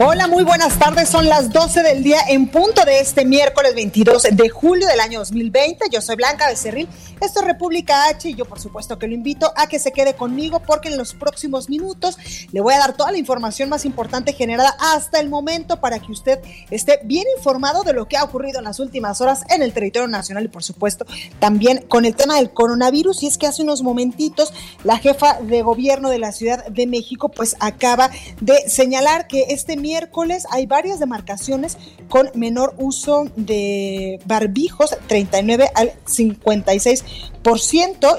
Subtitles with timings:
[0.00, 1.08] Hola, muy buenas tardes.
[1.08, 5.18] Son las 12 del día en punto de este miércoles 22 de julio del año
[5.18, 5.86] 2020.
[5.90, 6.86] Yo soy Blanca Becerril.
[7.20, 10.14] Esto es República H y yo por supuesto que lo invito a que se quede
[10.14, 12.16] conmigo porque en los próximos minutos
[12.52, 16.12] le voy a dar toda la información más importante generada hasta el momento para que
[16.12, 16.38] usted
[16.70, 20.06] esté bien informado de lo que ha ocurrido en las últimas horas en el territorio
[20.06, 21.06] nacional y por supuesto
[21.40, 23.24] también con el tema del coronavirus.
[23.24, 24.52] Y es que hace unos momentitos
[24.84, 28.10] la jefa de gobierno de la Ciudad de México pues acaba
[28.40, 31.78] de señalar que este miércoles miércoles hay varias demarcaciones
[32.10, 37.04] con menor uso de barbijos, 39 al 56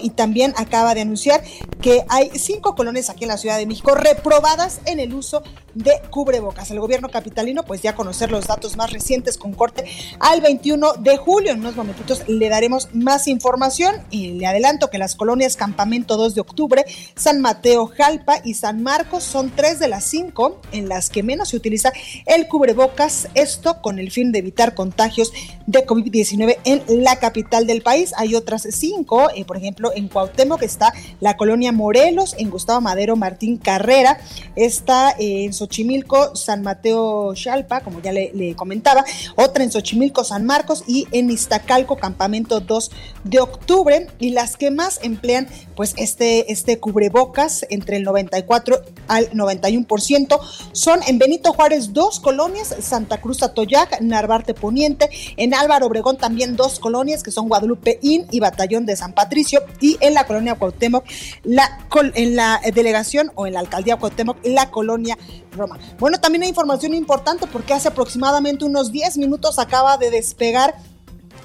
[0.02, 1.44] y también acaba de anunciar
[1.82, 5.44] que hay cinco colonias aquí en la Ciudad de México reprobadas en el uso
[5.76, 6.72] de cubrebocas.
[6.72, 9.86] El gobierno capitalino, pues ya conocer los datos más recientes con corte
[10.20, 11.52] al 21 de julio.
[11.52, 16.34] En unos momentitos le daremos más información y le adelanto que las colonias Campamento 2
[16.34, 21.10] de octubre, San Mateo, Jalpa y San Marcos son tres de las cinco en las
[21.10, 21.92] que menos se utiliza
[22.26, 23.28] el cubrebocas.
[23.36, 25.32] Esto con el fin de evitar contagios
[25.68, 28.14] de COVID-19 en la capital del país.
[28.18, 33.16] Hay otras cinco eh, por ejemplo, en Cuauhtémoc está la colonia Morelos, en Gustavo Madero
[33.16, 34.20] Martín Carrera,
[34.56, 39.04] está eh, en Xochimilco San Mateo Chalpa, como ya le, comentaba,
[39.36, 42.92] otra en Xochimilco San Marcos y en Iztacalco Campamento 2
[43.24, 49.30] de octubre, y las que más emplean pues este, este cubrebocas entre el 94 al
[49.32, 50.40] 91%
[50.74, 56.56] son en Benito Juárez dos colonias, Santa Cruz Atoyac, Narvarte Poniente, en Álvaro Obregón también
[56.56, 60.56] dos colonias que son Guadalupe Inn y Batallón de San Patricio y en la colonia
[60.56, 61.06] Cuauhtémoc,
[61.44, 65.18] la, en la delegación o en la alcaldía Cuauhtémoc, la colonia
[65.52, 65.78] Roma.
[65.98, 70.76] Bueno, también hay información importante porque hace aproximadamente unos 10 minutos acaba de despegar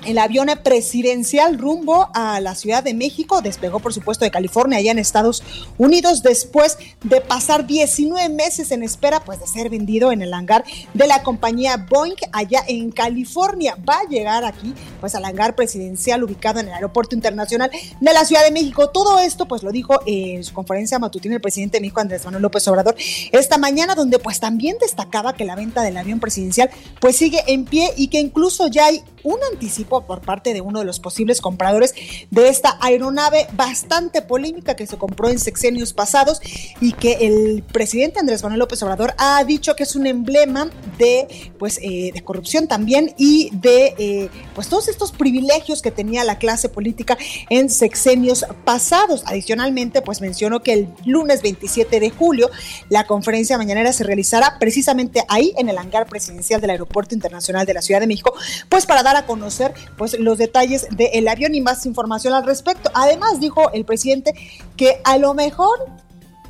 [0.07, 4.93] el avión presidencial rumbo a la Ciudad de México despegó, por supuesto, de California, allá
[4.93, 5.43] en Estados
[5.79, 10.65] Unidos, después de pasar 19 meses en espera, pues de ser vendido en el hangar
[10.93, 13.77] de la compañía Boeing allá en California.
[13.89, 18.25] Va a llegar aquí, pues al hangar presidencial ubicado en el Aeropuerto Internacional de la
[18.25, 18.91] Ciudad de México.
[18.91, 22.43] Todo esto, pues lo dijo en su conferencia matutina el presidente de México, Andrés Manuel
[22.43, 22.95] López Obrador,
[23.33, 27.65] esta mañana, donde pues también destacaba que la venta del avión presidencial pues sigue en
[27.65, 31.41] pie y que incluso ya hay un anticipo por parte de uno de los posibles
[31.41, 31.95] compradores
[32.31, 36.41] de esta aeronave bastante polémica que se compró en sexenios pasados
[36.81, 41.53] y que el presidente Andrés Manuel López Obrador ha dicho que es un emblema de,
[41.59, 46.39] pues, eh, de corrupción también y de eh, pues todos estos privilegios que tenía la
[46.39, 47.17] clase política
[47.51, 49.23] en sexenios pasados.
[49.27, 52.51] Adicionalmente, pues mencionó que el lunes 27 de julio
[52.89, 57.75] la conferencia mañanera se realizará precisamente ahí en el hangar presidencial del Aeropuerto Internacional de
[57.75, 58.35] la Ciudad de México,
[58.69, 62.91] pues para dar a conocer pues, los detalles del avión y más información al respecto.
[62.95, 64.33] Además, dijo el presidente
[64.77, 65.79] que a lo mejor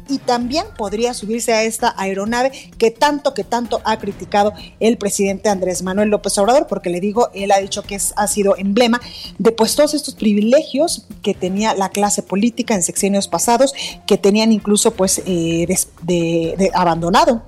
[0.08, 5.48] y también podría subirse a esta aeronave que tanto, que tanto ha criticado el presidente
[5.48, 9.00] Andrés Manuel López Obrador, porque le digo, él ha dicho que es, ha sido emblema
[9.38, 13.72] de pues todos estos privilegios que tenía la clase política en sexenios pasados,
[14.06, 15.66] que tenían incluso pues eh,
[16.74, 17.42] abandonado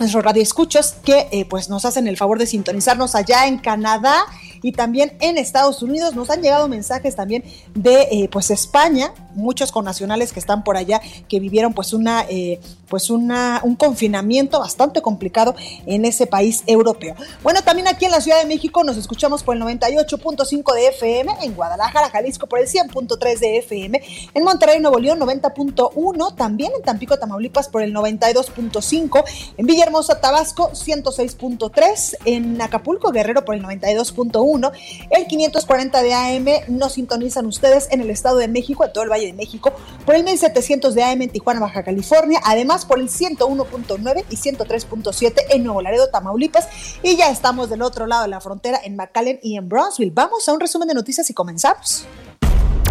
[0.00, 4.24] nuestros radioescuchos que eh, pues nos hacen el favor de sintonizarnos allá en Canadá
[4.62, 6.14] y también en Estados Unidos.
[6.14, 7.44] Nos han llegado mensajes también
[7.74, 12.60] de eh, pues España, muchos connacionales que están por allá que vivieron pues una eh,
[12.90, 15.54] pues una, un confinamiento bastante complicado
[15.86, 17.14] en ese país europeo.
[17.42, 21.32] Bueno, también aquí en la Ciudad de México nos escuchamos por el 98.5 de FM,
[21.42, 24.02] en Guadalajara, Jalisco por el 100.3 de FM,
[24.34, 29.24] en Monterrey, Nuevo León 90.1, también en Tampico, Tamaulipas por el 92.5,
[29.56, 34.72] en Villahermosa, Tabasco 106.3, en Acapulco, Guerrero por el 92.1,
[35.10, 39.10] el 540 de AM nos sintonizan ustedes en el Estado de México, en todo el
[39.10, 39.72] Valle de México,
[40.06, 45.34] por el 1700 de AM en Tijuana, Baja California, además por el 101.9 y 103.7
[45.50, 46.68] en Nuevo Laredo, Tamaulipas.
[47.02, 50.12] Y ya estamos del otro lado de la frontera en McAllen y en Brownsville.
[50.12, 52.06] Vamos a un resumen de noticias y comenzamos.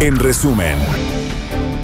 [0.00, 0.76] En resumen.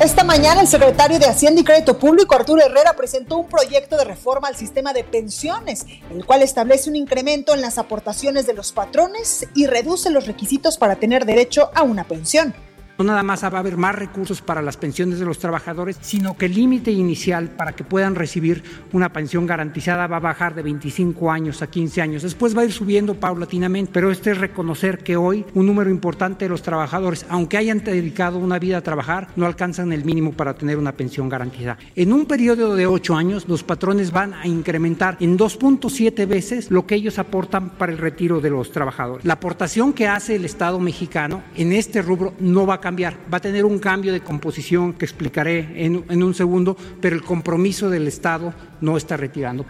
[0.01, 4.05] Esta mañana el secretario de Hacienda y Crédito Público, Arturo Herrera, presentó un proyecto de
[4.05, 8.73] reforma al sistema de pensiones, el cual establece un incremento en las aportaciones de los
[8.73, 12.55] patrones y reduce los requisitos para tener derecho a una pensión.
[12.99, 16.37] No nada más va a haber más recursos para las pensiones de los trabajadores, sino
[16.37, 18.63] que el límite inicial para que puedan recibir
[18.93, 22.23] una pensión garantizada va a bajar de 25 años a 15 años.
[22.23, 26.47] Después va a ir subiendo paulatinamente, pero este es reconocer que hoy un número importante
[26.47, 30.55] de los trabajadores, aunque hayan dedicado una vida a trabajar, no alcanzan el mínimo para
[30.55, 31.79] tener una pensión garantizada.
[31.95, 36.87] En un periodo de 8 años, los patrones van a incrementar en 2.7 veces lo
[36.87, 39.25] que ellos aportan para el retiro de los trabajadores.
[39.27, 43.39] La aportación que hace el Estado mexicano en este rubro no va a cambiar, va
[43.39, 47.91] a tener un cambio de composición que explicaré en, en un segundo, pero el compromiso
[47.91, 49.67] del Estado no está retirando.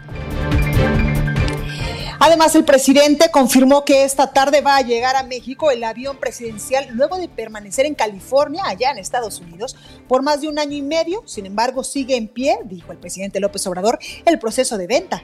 [2.19, 6.89] Además, el presidente confirmó que esta tarde va a llegar a México el avión presidencial
[6.93, 9.75] luego de permanecer en California, allá en Estados Unidos,
[10.07, 11.23] por más de un año y medio.
[11.25, 15.23] Sin embargo, sigue en pie, dijo el presidente López Obrador, el proceso de venta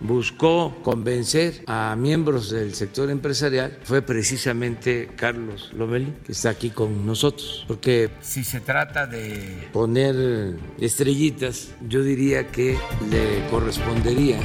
[0.00, 7.06] buscó convencer a miembros del sector empresarial fue precisamente Carlos Lomelí, que está aquí con
[7.06, 7.64] nosotros.
[7.66, 12.78] Porque si se trata de poner estrellitas, yo diría que
[13.10, 14.38] le correspondería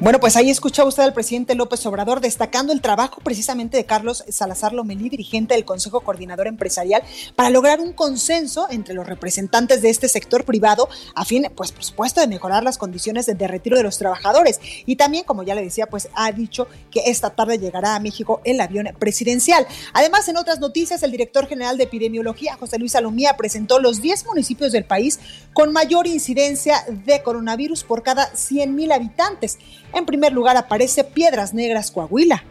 [0.00, 4.24] bueno, pues ahí escucha usted al presidente López Obrador destacando el trabajo precisamente de Carlos
[4.30, 7.02] Salazar Lomelí, dirigente del Consejo Coordinador Empresarial,
[7.36, 11.84] para lograr un consenso entre los representantes de este sector privado a fin, pues por
[11.84, 14.58] supuesto, de mejorar las condiciones de, retiro de los trabajadores.
[14.86, 18.40] Y también, como ya le decía, pues ha dicho que esta tarde llegará a México
[18.44, 19.66] el avión presidencial.
[19.92, 24.24] Además, en otras noticias, el director general de epidemiología, José Luis Salomía, presentó los 10
[24.24, 25.20] municipios del país
[25.52, 29.58] con mayor incidencia de coronavirus por cada 100 mil habitantes.
[29.92, 32.44] En primer lugar aparece Piedras Negras, Coahuila.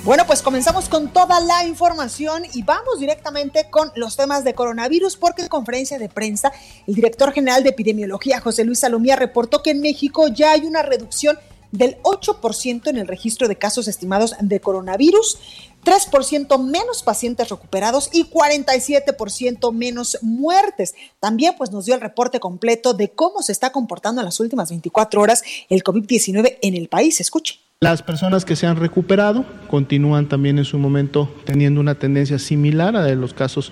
[0.10, 5.18] Bueno, pues comenzamos con toda la información y vamos directamente con los temas de coronavirus
[5.18, 6.52] porque en conferencia de prensa
[6.88, 10.82] el director general de epidemiología José Luis Salomía reportó que en México ya hay una
[10.82, 11.38] reducción
[11.72, 15.38] del 8% en el registro de casos estimados de coronavirus,
[15.86, 20.96] 3% menos pacientes recuperados y 47% menos muertes.
[21.20, 24.70] También pues nos dio el reporte completo de cómo se está comportando en las últimas
[24.70, 27.20] 24 horas el COVID-19 en el país.
[27.20, 27.69] Escuche.
[27.82, 32.98] Las personas que se han recuperado continúan también en su momento teniendo una tendencia similar
[32.98, 33.72] a de los casos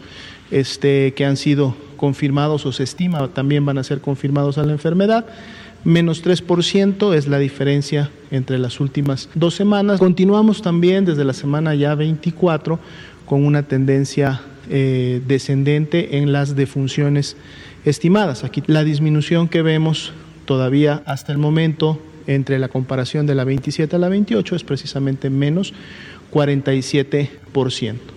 [0.50, 4.72] este, que han sido confirmados o se estima también van a ser confirmados a la
[4.72, 5.26] enfermedad.
[5.84, 10.00] Menos 3% es la diferencia entre las últimas dos semanas.
[10.00, 12.80] Continuamos también desde la semana ya 24
[13.26, 17.36] con una tendencia eh, descendente en las defunciones
[17.84, 18.46] estimadas.
[18.46, 20.14] Aquí la disminución que vemos
[20.46, 25.30] todavía hasta el momento entre la comparación de la 27 a la 28 es precisamente
[25.30, 25.74] menos
[26.32, 28.17] 47%.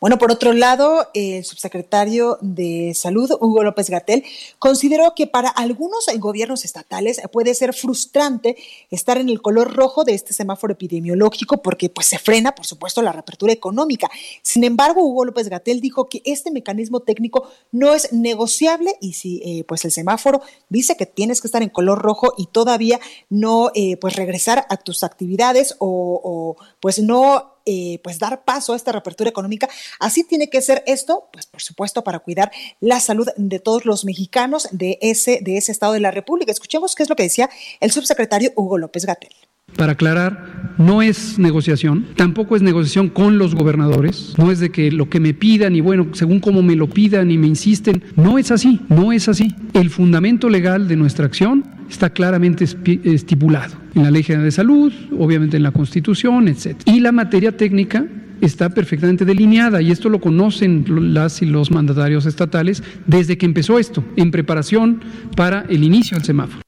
[0.00, 4.24] Bueno, por otro lado, el subsecretario de Salud, Hugo López Gatel,
[4.58, 8.56] consideró que para algunos gobiernos estatales puede ser frustrante
[8.90, 13.02] estar en el color rojo de este semáforo epidemiológico porque pues se frena, por supuesto,
[13.02, 14.08] la reapertura económica.
[14.42, 19.42] Sin embargo, Hugo López Gatel dijo que este mecanismo técnico no es negociable y si
[19.44, 23.70] eh, pues el semáforo dice que tienes que estar en color rojo y todavía no
[23.74, 28.76] eh, pues regresar a tus actividades o, o pues no eh, pues dar paso a
[28.76, 29.68] esta reapertura económica.
[29.98, 34.04] Así tiene que ser esto, pues por supuesto, para cuidar la salud de todos los
[34.04, 36.52] mexicanos de ese, de ese estado de la República.
[36.52, 39.32] Escuchemos qué es lo que decía el subsecretario Hugo López Gatel.
[39.76, 44.92] Para aclarar, no es negociación, tampoco es negociación con los gobernadores, no es de que
[44.92, 48.38] lo que me pidan y bueno, según como me lo pidan y me insisten, no
[48.38, 49.54] es así, no es así.
[49.74, 54.92] El fundamento legal de nuestra acción está claramente estipulado en la Ley General de Salud,
[55.18, 56.76] obviamente en la Constitución, etc.
[56.84, 58.06] Y la materia técnica
[58.40, 63.78] está perfectamente delineada y esto lo conocen las y los mandatarios estatales desde que empezó
[63.78, 65.00] esto, en preparación
[65.36, 66.65] para el inicio del semáforo.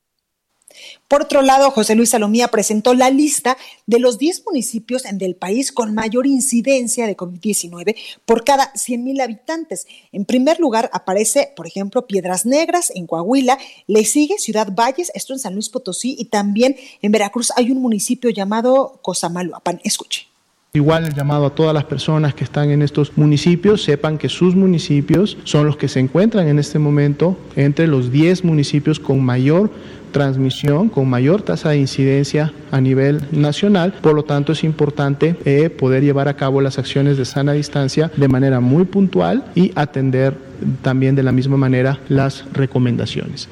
[1.08, 5.72] Por otro lado, José Luis Salomía presentó la lista de los 10 municipios del país
[5.72, 7.96] con mayor incidencia de COVID-19
[8.26, 9.86] por cada 100 mil habitantes.
[10.12, 15.32] En primer lugar aparece, por ejemplo, Piedras Negras en Coahuila, le sigue Ciudad Valles, esto
[15.32, 19.80] en San Luis Potosí, y también en Veracruz hay un municipio llamado Cosamaloapan.
[19.84, 20.28] Escuche.
[20.74, 24.54] Igual el llamado a todas las personas que están en estos municipios, sepan que sus
[24.54, 29.70] municipios son los que se encuentran en este momento entre los 10 municipios con mayor
[30.08, 33.94] transmisión con mayor tasa de incidencia a nivel nacional.
[34.00, 38.10] Por lo tanto, es importante eh, poder llevar a cabo las acciones de sana distancia
[38.16, 40.34] de manera muy puntual y atender
[40.82, 43.48] también de la misma manera las recomendaciones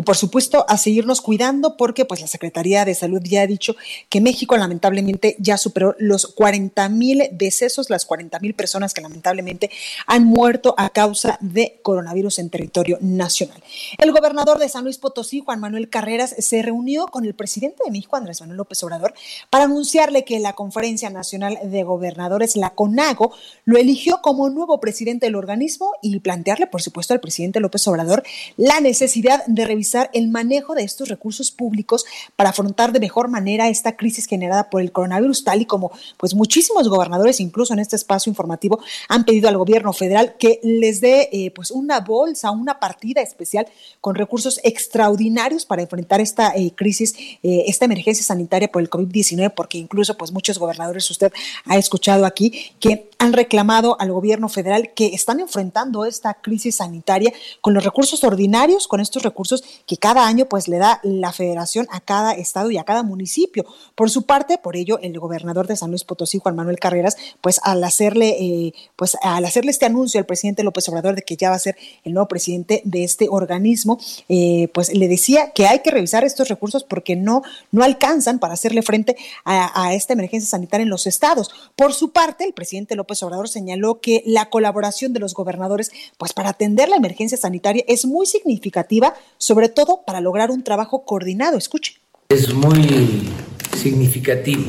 [0.00, 3.76] y por supuesto a seguirnos cuidando porque pues la Secretaría de Salud ya ha dicho
[4.08, 9.70] que México lamentablemente ya superó los 40 mil decesos, las 40 mil personas que lamentablemente
[10.06, 13.62] han muerto a causa de coronavirus en territorio nacional.
[13.98, 17.90] El gobernador de San Luis Potosí, Juan Manuel Carreras, se reunió con el presidente de
[17.90, 19.12] México, Andrés Manuel López Obrador,
[19.50, 23.34] para anunciarle que la Conferencia Nacional de Gobernadores, la CONAGO,
[23.66, 28.22] lo eligió como nuevo presidente del organismo y plantearle, por supuesto, al presidente López Obrador
[28.56, 32.04] la necesidad de revisar el manejo de estos recursos públicos
[32.36, 36.34] para afrontar de mejor manera esta crisis generada por el coronavirus, tal y como pues
[36.34, 41.28] muchísimos gobernadores, incluso en este espacio informativo, han pedido al gobierno federal que les dé
[41.32, 43.66] eh, pues una bolsa, una partida especial
[44.00, 49.52] con recursos extraordinarios para enfrentar esta eh, crisis, eh, esta emergencia sanitaria por el COVID-19,
[49.54, 51.32] porque incluso pues muchos gobernadores, usted
[51.64, 57.32] ha escuchado aquí, que han reclamado al gobierno federal que están enfrentando esta crisis sanitaria
[57.60, 61.86] con los recursos ordinarios, con estos recursos que cada año pues le da la federación
[61.90, 63.64] a cada estado y a cada municipio.
[63.94, 67.60] Por su parte, por ello, el gobernador de San Luis Potosí, Juan Manuel Carreras, pues
[67.62, 71.50] al hacerle, eh, pues al hacerle este anuncio al presidente López Obrador de que ya
[71.50, 73.98] va a ser el nuevo presidente de este organismo,
[74.28, 78.54] eh, pues le decía que hay que revisar estos recursos porque no, no alcanzan para
[78.54, 81.50] hacerle frente a, a esta emergencia sanitaria en los estados.
[81.76, 86.32] Por su parte, el presidente López Obrador señaló que la colaboración de los gobernadores, pues
[86.32, 91.58] para atender la emergencia sanitaria es muy significativa, sobre todo para lograr un trabajo coordinado.
[91.58, 91.96] Escuche.
[92.28, 93.28] Es muy
[93.76, 94.64] significativo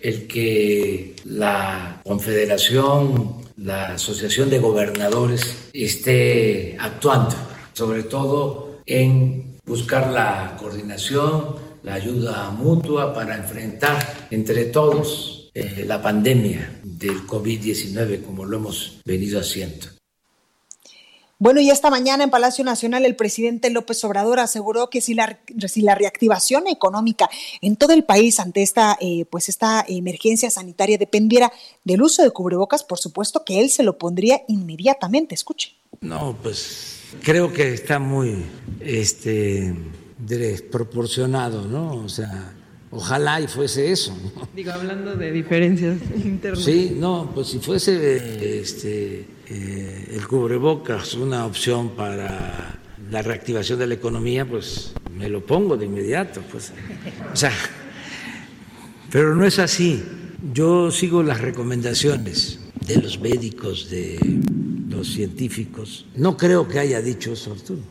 [0.00, 7.36] el que la Confederación, la Asociación de Gobernadores esté actuando,
[7.72, 16.00] sobre todo en buscar la coordinación, la ayuda mutua para enfrentar entre todos eh, la
[16.00, 19.86] pandemia del COVID-19 como lo hemos venido haciendo.
[21.42, 25.40] Bueno, y esta mañana en Palacio Nacional el presidente López Obrador aseguró que si la,
[25.66, 27.28] si la reactivación económica
[27.60, 32.30] en todo el país ante esta, eh, pues esta emergencia sanitaria dependiera del uso de
[32.30, 35.34] cubrebocas, por supuesto que él se lo pondría inmediatamente.
[35.34, 35.74] Escuche.
[36.00, 38.44] No, pues creo que está muy
[38.78, 39.74] este,
[40.18, 42.04] desproporcionado, ¿no?
[42.04, 42.54] O sea,
[42.92, 44.16] ojalá y fuese eso.
[44.54, 46.62] Digo, hablando de diferencias internas.
[46.62, 52.78] Sí, no, pues si fuese este, eh, el cubrebocas una opción para
[53.10, 56.72] la reactivación de la economía, pues me lo pongo de inmediato, pues.
[57.32, 57.52] O sea,
[59.10, 60.02] pero no es así.
[60.52, 64.18] Yo sigo las recomendaciones de los médicos, de
[64.88, 66.06] los científicos.
[66.16, 67.82] No creo que haya dicho eso Arturo.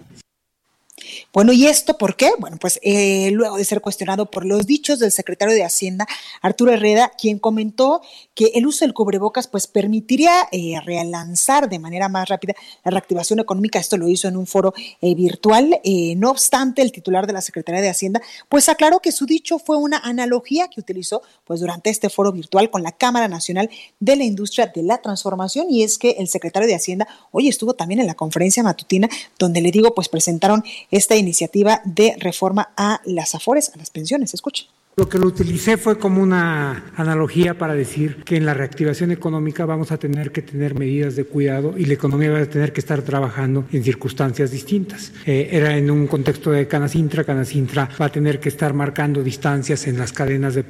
[1.33, 2.29] Bueno, ¿y esto por qué?
[2.39, 6.05] Bueno, pues eh, luego de ser cuestionado por los dichos del secretario de Hacienda,
[6.41, 8.01] Arturo Herrera, quien comentó
[8.35, 13.39] que el uso del cubrebocas pues permitiría eh, relanzar de manera más rápida la reactivación
[13.39, 13.79] económica.
[13.79, 15.79] Esto lo hizo en un foro eh, virtual.
[16.17, 19.77] no obstante, el titular de la Secretaría de Hacienda pues aclaró que su dicho fue
[19.77, 23.69] una analogía que utilizó pues durante este foro virtual con la Cámara Nacional
[24.01, 27.73] de la Industria de la Transformación y es que el secretario de Hacienda hoy estuvo
[27.73, 29.07] también en la conferencia matutina
[29.39, 34.33] donde le digo pues presentaron esta iniciativa de reforma a las afores, a las pensiones.
[34.33, 34.67] Escuchen.
[34.97, 39.65] Lo que lo utilicé fue como una analogía para decir que en la reactivación económica
[39.65, 42.81] vamos a tener que tener medidas de cuidado y la economía va a tener que
[42.81, 45.13] estar trabajando en circunstancias distintas.
[45.25, 49.87] Eh, era en un contexto de Canacintra, Canacintra va a tener que estar marcando distancias
[49.87, 50.65] en las cadenas de,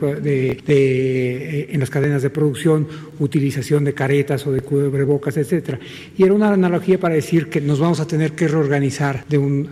[0.67, 2.87] eh, en las cadenas de producción,
[3.17, 5.79] utilización de caretas o de cubrebocas, etcétera.
[6.15, 9.25] Y era una analogía para decir que nos vamos a tener que reorganizar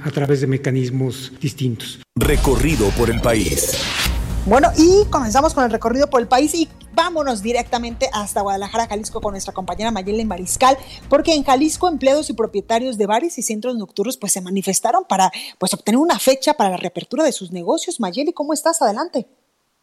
[0.04, 2.00] a través de mecanismos distintos.
[2.16, 3.78] Recorrido por el país.
[4.46, 9.22] Bueno, y comenzamos con el recorrido por el país y vámonos directamente hasta Guadalajara, Jalisco,
[9.22, 10.78] con nuestra compañera Mayela Mariscal,
[11.10, 15.30] porque en Jalisco empleados y propietarios de bares y centros nocturnos pues se manifestaron para
[15.60, 18.00] pues obtener una fecha para la reapertura de sus negocios.
[18.00, 18.82] Mayeli, ¿cómo estás?
[18.82, 19.28] Adelante.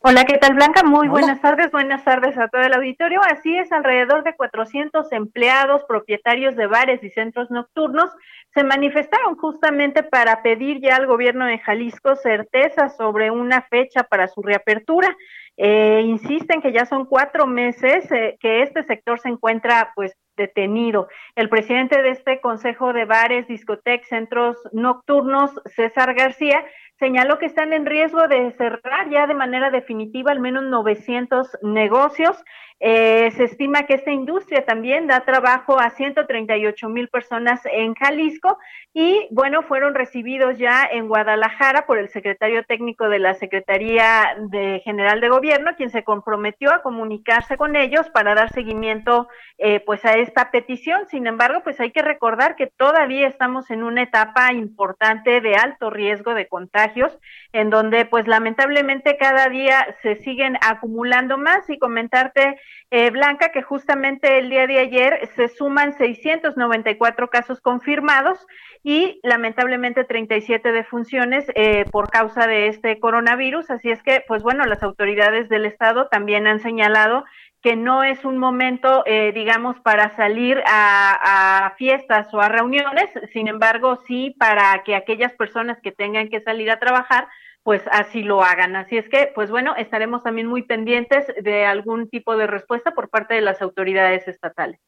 [0.00, 0.84] Hola, ¿qué tal Blanca?
[0.84, 3.20] Muy buenas tardes, buenas tardes a todo el auditorio.
[3.22, 8.10] Así es, alrededor de 400 empleados, propietarios de bares y centros nocturnos
[8.56, 14.28] se manifestaron justamente para pedir ya al gobierno de Jalisco certeza sobre una fecha para
[14.28, 15.14] su reapertura.
[15.58, 21.06] Eh, insisten que ya son cuatro meses eh, que este sector se encuentra pues detenido.
[21.34, 26.64] El presidente de este Consejo de Bares, Discotecas, Centros Nocturnos, César García,
[26.98, 32.42] señaló que están en riesgo de cerrar ya de manera definitiva al menos 900 negocios
[32.78, 38.58] eh, se estima que esta industria también da trabajo a 138 mil personas en Jalisco
[38.92, 44.80] y bueno, fueron recibidos ya en Guadalajara por el secretario técnico de la Secretaría de
[44.84, 50.04] General de Gobierno, quien se comprometió a comunicarse con ellos para dar seguimiento eh, pues
[50.04, 51.06] a esta petición.
[51.08, 55.90] Sin embargo, pues hay que recordar que todavía estamos en una etapa importante de alto
[55.90, 57.18] riesgo de contagios,
[57.52, 62.58] en donde pues lamentablemente cada día se siguen acumulando más y comentarte
[62.90, 68.46] eh, Blanca, que justamente el día de ayer se suman 694 casos confirmados
[68.84, 73.70] y lamentablemente 37 defunciones eh, por causa de este coronavirus.
[73.70, 77.24] Así es que, pues bueno, las autoridades del Estado también han señalado
[77.66, 83.48] que no es un momento, eh, digamos, para salir a, fiestas o a reuniones, sin
[83.48, 87.26] embargo, sí para que aquellas personas que tengan que salir a trabajar,
[87.66, 88.76] pues así lo hagan.
[88.76, 93.08] Así es que, pues bueno, estaremos también muy pendientes de algún tipo de respuesta por
[93.08, 94.78] parte de las autoridades estatales.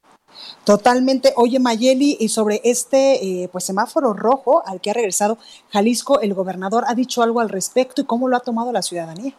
[0.62, 1.32] Totalmente.
[1.34, 5.38] Oye, Mayeli, y sobre este eh, pues semáforo rojo al que ha regresado
[5.72, 9.32] Jalisco, el gobernador ha dicho algo al respecto y cómo lo ha tomado la ciudadanía.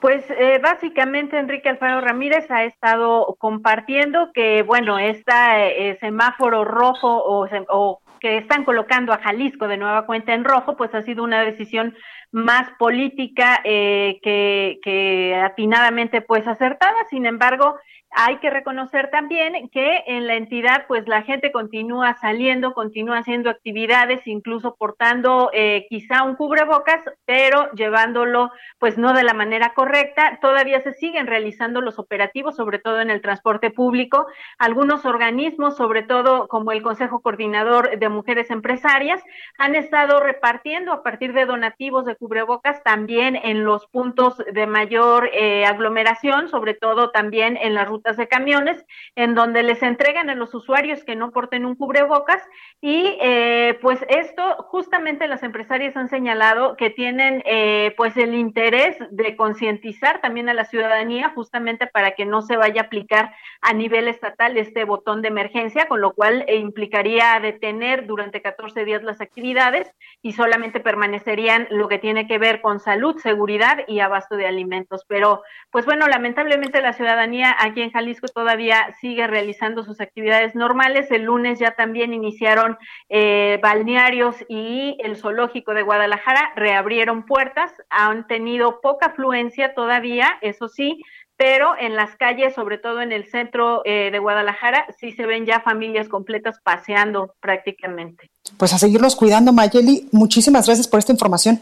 [0.00, 7.48] Pues eh, básicamente Enrique Alfaro Ramírez ha estado compartiendo que, bueno, este semáforo rojo o,
[7.68, 11.42] o que están colocando a Jalisco de nueva cuenta en rojo, pues ha sido una
[11.42, 11.96] decisión
[12.30, 16.94] más política eh, que, que atinadamente pues acertada.
[17.10, 17.74] Sin embargo,
[18.14, 23.48] hay que reconocer también que en la entidad, pues la gente continúa saliendo, continúa haciendo
[23.48, 30.38] actividades, incluso portando eh, quizá un cubrebocas, pero llevándolo, pues no de la manera correcta.
[30.42, 34.26] Todavía se siguen realizando los operativos, sobre todo en el transporte público.
[34.58, 39.22] Algunos organismos, sobre todo como el Consejo Coordinador de Mujeres Empresarias,
[39.56, 45.30] han estado repartiendo a partir de donativos de cubrebocas también en los puntos de mayor
[45.32, 48.84] eh, aglomeración, sobre todo también en las rutas de camiones,
[49.14, 52.42] en donde les entregan a los usuarios que no porten un cubrebocas
[52.80, 58.96] y eh, pues esto justamente las empresarias han señalado que tienen eh, pues el interés
[59.10, 63.72] de concientizar también a la ciudadanía justamente para que no se vaya a aplicar a
[63.72, 69.02] nivel estatal este botón de emergencia, con lo cual eh, implicaría detener durante 14 días
[69.02, 74.36] las actividades y solamente permanecerían lo que tiene que ver con salud, seguridad y abasto
[74.36, 75.04] de alimentos.
[75.06, 81.10] Pero pues bueno, lamentablemente la ciudadanía aquí en Jalisco todavía sigue realizando sus actividades normales.
[81.10, 82.76] El lunes ya también iniciaron
[83.08, 87.72] eh, balnearios y el zoológico de Guadalajara reabrieron puertas.
[87.90, 91.02] Han tenido poca afluencia todavía, eso sí,
[91.36, 95.44] pero en las calles, sobre todo en el centro eh, de Guadalajara, sí se ven
[95.44, 98.30] ya familias completas paseando prácticamente.
[98.56, 100.08] Pues a seguirlos cuidando, Mayeli.
[100.12, 101.60] Muchísimas gracias por esta información.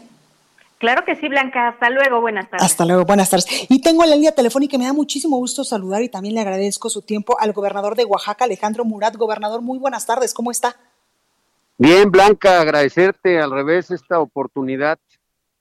[0.81, 1.67] Claro que sí, Blanca.
[1.67, 2.21] Hasta luego.
[2.21, 2.65] Buenas tardes.
[2.65, 3.05] Hasta luego.
[3.05, 3.67] Buenas tardes.
[3.69, 6.89] Y tengo en la línea telefónica, me da muchísimo gusto saludar y también le agradezco
[6.89, 9.15] su tiempo al gobernador de Oaxaca, Alejandro Murat.
[9.15, 10.33] Gobernador, muy buenas tardes.
[10.33, 10.75] ¿Cómo está?
[11.77, 14.97] Bien, Blanca, agradecerte al revés esta oportunidad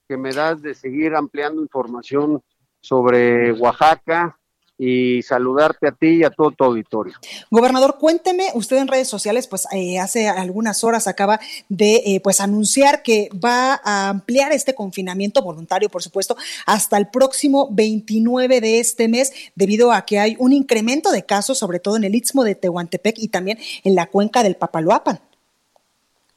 [0.08, 2.42] que me das de seguir ampliando información
[2.80, 4.39] sobre Oaxaca
[4.82, 7.12] y saludarte a ti y a todo tu auditorio.
[7.50, 11.38] Gobernador, cuénteme, usted en redes sociales, pues eh, hace algunas horas acaba
[11.68, 17.08] de eh, pues anunciar que va a ampliar este confinamiento voluntario, por supuesto, hasta el
[17.08, 21.98] próximo 29 de este mes, debido a que hay un incremento de casos, sobre todo
[21.98, 25.20] en el Istmo de Tehuantepec y también en la cuenca del Papaloapan.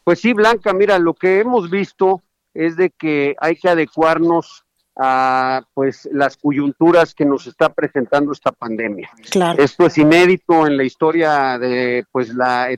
[0.03, 2.21] Pues sí, Blanca, mira, lo que hemos visto
[2.53, 8.51] es de que hay que adecuarnos a pues las coyunturas que nos está presentando esta
[8.51, 9.10] pandemia.
[9.58, 12.77] Esto es inédito en la historia de pues la eh,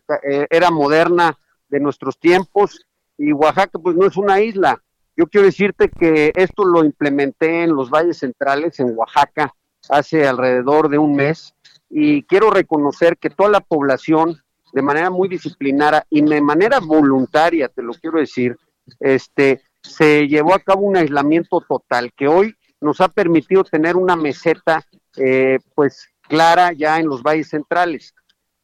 [0.49, 2.86] era moderna de nuestros tiempos
[3.17, 4.82] y Oaxaca pues no es una isla.
[5.17, 9.54] Yo quiero decirte que esto lo implementé en los valles centrales en Oaxaca
[9.89, 11.54] hace alrededor de un mes
[11.89, 14.41] y quiero reconocer que toda la población
[14.73, 18.58] de manera muy disciplinada y de manera voluntaria, te lo quiero decir,
[18.99, 24.15] este se llevó a cabo un aislamiento total que hoy nos ha permitido tener una
[24.15, 24.84] meseta
[25.17, 28.13] eh, pues clara ya en los valles centrales.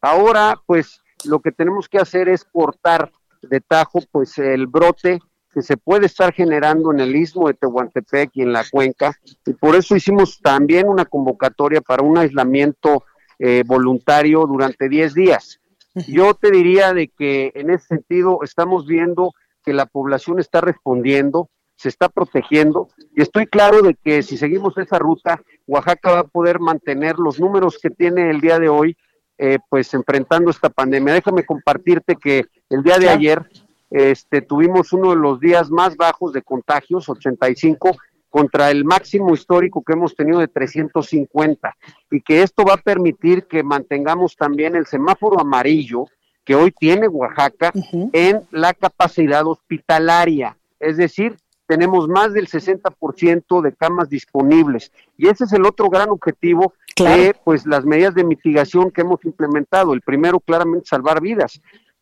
[0.02, 5.20] Ahora pues lo que tenemos que hacer es cortar de tajo pues el brote
[5.54, 9.14] que se puede estar generando en el istmo de Tehuantepec y en la cuenca
[9.46, 13.04] y por eso hicimos también una convocatoria para un aislamiento
[13.38, 15.60] eh, voluntario durante 10 días.
[16.08, 21.50] Yo te diría de que en ese sentido estamos viendo que la población está respondiendo,
[21.76, 26.28] se está protegiendo y estoy claro de que si seguimos esa ruta, Oaxaca va a
[26.28, 28.96] poder mantener los números que tiene el día de hoy,
[29.38, 31.14] eh, pues enfrentando esta pandemia.
[31.14, 33.50] Déjame compartirte que el día de ayer
[33.90, 37.92] este, tuvimos uno de los días más bajos de contagios, 85,
[38.32, 41.76] contra el máximo histórico que hemos tenido de 350
[42.10, 46.06] y que esto va a permitir que mantengamos también el semáforo amarillo
[46.52, 47.72] que hoy tiene Oaxaca
[48.12, 50.58] en la capacidad hospitalaria.
[50.82, 54.92] Es decir, tenemos más del 60% de camas disponibles.
[55.18, 59.24] Y ese es el otro gran objetivo de pues, las medidas de mitigación que hemos
[59.24, 59.94] implementado.
[59.94, 61.62] El primero, claramente, salvar vidas.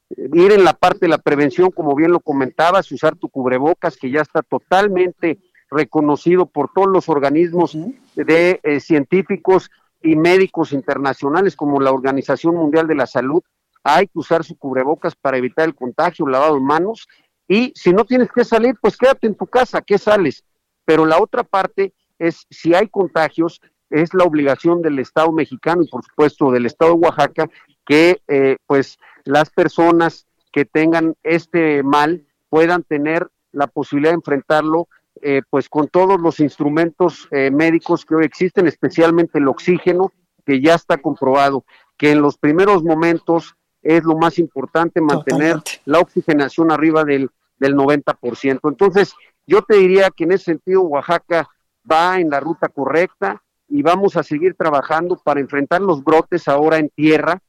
[0.10, 4.10] Ir en la parte de la prevención, como bien lo comentabas, usar tu cubrebocas, que
[4.10, 5.38] ya está totalmente
[5.70, 7.78] reconocido por todos los organismos
[8.16, 9.70] de eh, científicos
[10.02, 13.44] y médicos internacionales como la Organización Mundial de la Salud,
[13.84, 17.08] hay que usar su cubrebocas para evitar el contagio, lavado de manos,
[17.48, 20.44] y si no tienes que salir, pues quédate en tu casa, ¿qué sales?
[20.86, 25.88] Pero la otra parte es, si hay contagios, es la obligación del Estado mexicano y
[25.88, 27.50] por supuesto del Estado de Oaxaca
[27.86, 34.88] que eh, pues las personas que tengan este mal puedan tener la posibilidad de enfrentarlo
[35.22, 40.14] eh, pues con todos los instrumentos eh, médicos que hoy existen, especialmente el oxígeno,
[40.46, 41.66] que ya está comprobado
[41.98, 47.76] que en los primeros momentos es lo más importante, mantener la oxigenación arriba del, del
[47.76, 48.60] 90%.
[48.64, 49.14] Entonces,
[49.48, 51.50] yo te diría que en ese sentido Oaxaca
[51.90, 56.78] va en la ruta correcta y vamos a seguir trabajando para enfrentar los brotes ahora
[56.78, 57.42] en tierra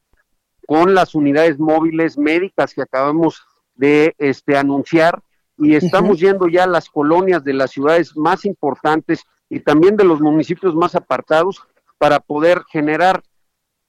[0.67, 3.43] con las unidades móviles médicas que acabamos
[3.75, 5.21] de este, anunciar.
[5.57, 10.05] Y estamos yendo ya a las colonias de las ciudades más importantes y también de
[10.05, 11.61] los municipios más apartados
[11.97, 13.21] para poder generar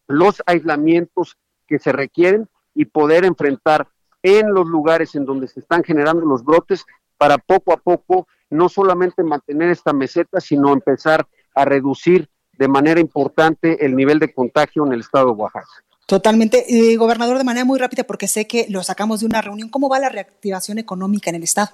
[0.06, 1.38] los aislamientos
[1.72, 3.88] que se requieren y poder enfrentar
[4.22, 6.84] en los lugares en donde se están generando los brotes
[7.16, 13.00] para poco a poco no solamente mantener esta meseta, sino empezar a reducir de manera
[13.00, 15.66] importante el nivel de contagio en el estado de Oaxaca.
[16.04, 16.66] Totalmente.
[16.68, 19.88] Eh, gobernador, de manera muy rápida, porque sé que lo sacamos de una reunión, ¿cómo
[19.88, 21.70] va la reactivación económica en el estado?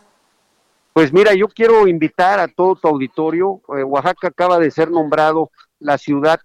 [0.92, 3.60] Pues mira, yo quiero invitar a todo tu auditorio.
[3.76, 6.38] Eh, Oaxaca acaba de ser nombrado la ciudad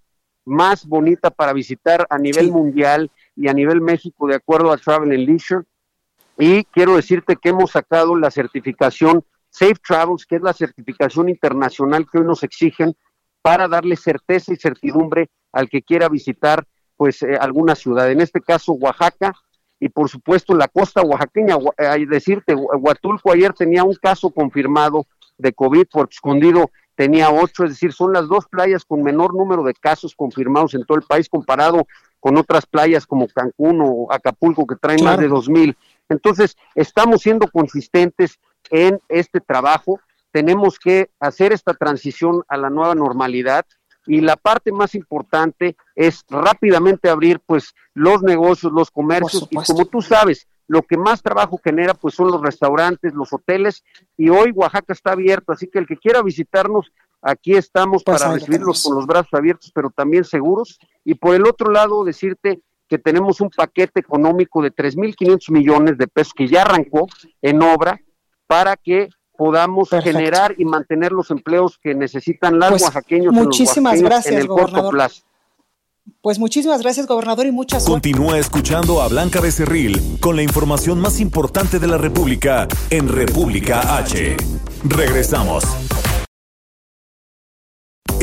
[0.44, 5.12] más bonita para visitar a nivel mundial y a nivel México de acuerdo a Travel
[5.12, 5.64] and Leisure.
[6.38, 12.08] Y quiero decirte que hemos sacado la certificación Safe Travels, que es la certificación internacional
[12.12, 12.96] que hoy nos exigen
[13.42, 16.66] para darle certeza y certidumbre al que quiera visitar
[16.98, 19.34] pues eh, alguna ciudad, en este caso Oaxaca
[19.80, 21.58] y por supuesto la costa oaxaqueña.
[21.78, 25.06] Hay decirte, Huatulco ayer tenía un caso confirmado
[25.38, 29.64] de COVID por escondido tenía ocho, es decir, son las dos playas con menor número
[29.64, 31.88] de casos confirmados en todo el país comparado
[32.24, 35.76] con otras playas como Cancún o Acapulco que traen más de dos mil.
[36.08, 40.00] Entonces, estamos siendo consistentes en este trabajo,
[40.32, 43.66] tenemos que hacer esta transición a la nueva normalidad
[44.06, 49.84] y la parte más importante es rápidamente abrir pues los negocios, los comercios y como
[49.86, 53.84] tú sabes, lo que más trabajo genera pues son los restaurantes, los hoteles.
[54.16, 58.34] Y hoy Oaxaca está abierto, así que el que quiera visitarnos, aquí estamos pues para
[58.34, 60.80] recibirlos con los brazos abiertos, pero también seguros.
[61.04, 66.08] Y por el otro lado, decirte que tenemos un paquete económico de 3.500 millones de
[66.08, 67.08] pesos que ya arrancó
[67.42, 68.00] en obra
[68.46, 74.36] para que podamos generar y mantener los empleos que necesitan las pues, oaxaqueños, muchísimas gracias,
[74.36, 75.24] en el corto plazo.
[76.22, 81.20] Pues muchísimas gracias, gobernador, y muchas Continúa escuchando a Blanca Becerril con la información más
[81.20, 84.38] importante de la República en República H.
[84.84, 85.64] Regresamos.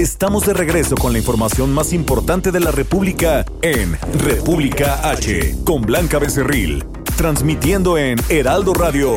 [0.01, 5.83] Estamos de regreso con la información más importante de la República en República H con
[5.83, 6.87] Blanca Becerril,
[7.19, 9.17] transmitiendo en Heraldo Radio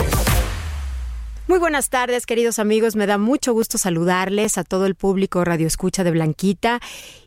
[1.45, 2.95] muy buenas tardes, queridos amigos.
[2.95, 6.79] Me da mucho gusto saludarles a todo el público Radio Escucha de Blanquita.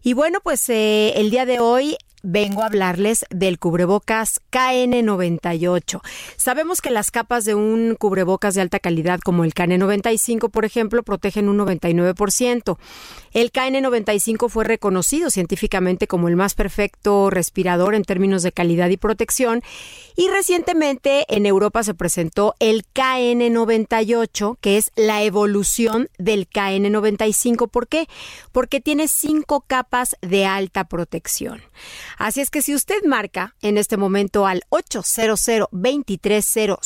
[0.02, 6.00] Y bueno, pues eh, el día de hoy vengo a hablarles del cubrebocas KN98.
[6.36, 11.04] Sabemos que las capas de un cubrebocas de alta calidad como el KN95, por ejemplo,
[11.04, 12.78] protegen un 99%.
[13.32, 18.96] El KN95 fue reconocido científicamente como el más perfecto respirador en términos de calidad y
[18.96, 19.62] protección
[20.16, 27.70] y recientemente en Europa se presentó el KN98, que es la evolución del KN95.
[27.70, 28.08] ¿Por qué?
[28.50, 31.62] Porque tiene cinco capas de alta protección.
[32.16, 36.76] Así es que si usted marca en este momento al 800 230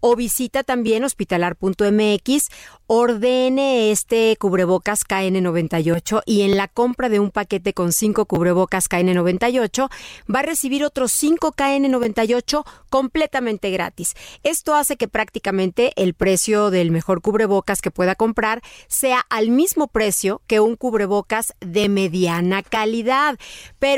[0.00, 2.48] o visita también hospitalar.mx,
[2.86, 9.90] ordene este cubrebocas KN98 y en la compra de un paquete con cinco cubrebocas KN98
[10.34, 14.14] va a recibir otros cinco KN98 completamente gratis.
[14.42, 19.88] Esto hace que prácticamente el precio del mejor cubrebocas que pueda comprar sea al mismo
[19.88, 23.38] precio que un cubrebocas de mediana calidad.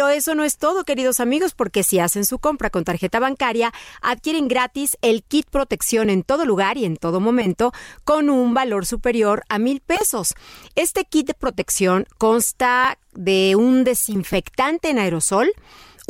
[0.09, 3.72] Eso no es todo, queridos amigos, porque si hacen su compra con tarjeta bancaria,
[4.03, 7.72] adquieren gratis el kit protección en todo lugar y en todo momento
[8.05, 10.35] con un valor superior a mil pesos.
[10.74, 15.53] Este kit de protección consta de un desinfectante en aerosol,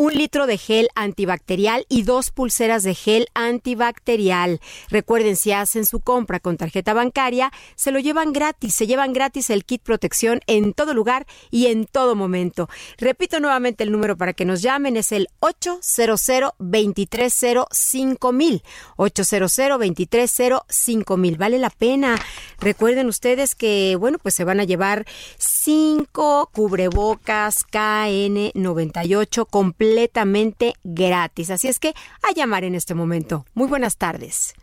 [0.01, 4.59] un litro de gel antibacterial y dos pulseras de gel antibacterial.
[4.89, 9.51] Recuerden, si hacen su compra con tarjeta bancaria, se lo llevan gratis, se llevan gratis
[9.51, 12.71] el kit protección en todo lugar y en todo momento.
[12.97, 18.63] Repito nuevamente el número para que nos llamen, es el 800 230 5000
[18.97, 22.19] 800 230 5000 Vale la pena.
[22.59, 25.05] Recuerden ustedes que, bueno, pues se van a llevar
[25.37, 31.51] cinco cubrebocas KN98 completos completamente gratis.
[31.51, 33.45] Así es que a llamar en este momento.
[33.55, 34.55] Muy buenas tardes.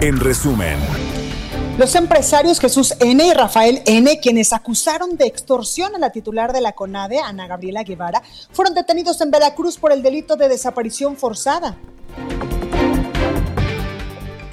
[0.00, 0.78] En resumen.
[1.78, 3.24] Los empresarios Jesús N.
[3.24, 7.82] y Rafael N., quienes acusaron de extorsión a la titular de la CONADE, Ana Gabriela
[7.82, 11.76] Guevara, fueron detenidos en Veracruz por el delito de desaparición forzada.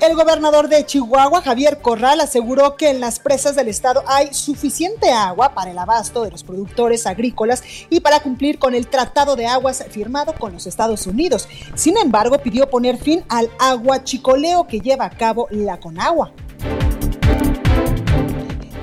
[0.02, 5.12] El gobernador de Chihuahua, Javier Corral, aseguró que en las presas del estado hay suficiente
[5.12, 9.46] agua para el abasto de los productores agrícolas y para cumplir con el tratado de
[9.46, 11.48] aguas firmado con los Estados Unidos.
[11.76, 16.32] Sin embargo, pidió poner fin al aguachicoleo que lleva a cabo la Conagua.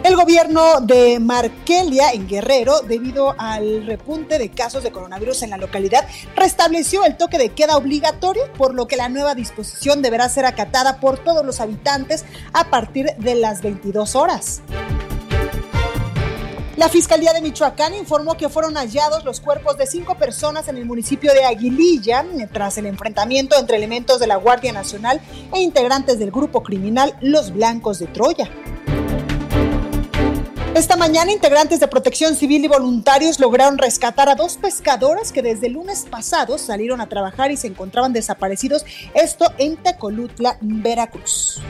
[0.05, 5.57] El gobierno de Markelia en Guerrero, debido al repunte de casos de coronavirus en la
[5.57, 6.07] localidad,
[6.37, 11.01] restableció el toque de queda obligatorio, por lo que la nueva disposición deberá ser acatada
[11.01, 14.63] por todos los habitantes a partir de las 22 horas.
[16.77, 20.87] La Fiscalía de Michoacán informó que fueron hallados los cuerpos de cinco personas en el
[20.87, 25.21] municipio de Aguililla tras el enfrentamiento entre elementos de la Guardia Nacional
[25.53, 28.49] e integrantes del grupo criminal Los Blancos de Troya.
[30.75, 35.67] Esta mañana, integrantes de Protección Civil y voluntarios lograron rescatar a dos pescadores que desde
[35.67, 41.61] el lunes pasado salieron a trabajar y se encontraban desaparecidos, esto en Tecolutla, Veracruz.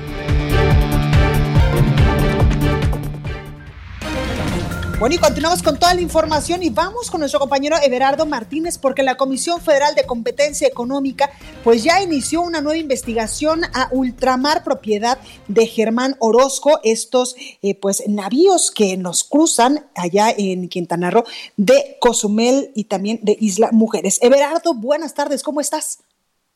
[4.98, 9.04] Bueno, y continuamos con toda la información y vamos con nuestro compañero Everardo Martínez porque
[9.04, 11.30] la Comisión Federal de Competencia Económica
[11.62, 18.02] pues ya inició una nueva investigación a ultramar propiedad de Germán Orozco, estos eh, pues
[18.08, 21.22] navíos que nos cruzan allá en Quintana Roo
[21.56, 24.18] de Cozumel y también de Isla Mujeres.
[24.20, 26.02] Everardo, buenas tardes, ¿cómo estás?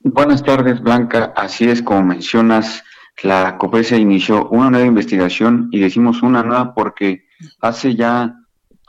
[0.01, 1.33] Buenas tardes, Blanca.
[1.37, 2.83] Así es como mencionas,
[3.23, 8.35] la COPESE inició una nueva investigación y decimos una nueva porque hace ya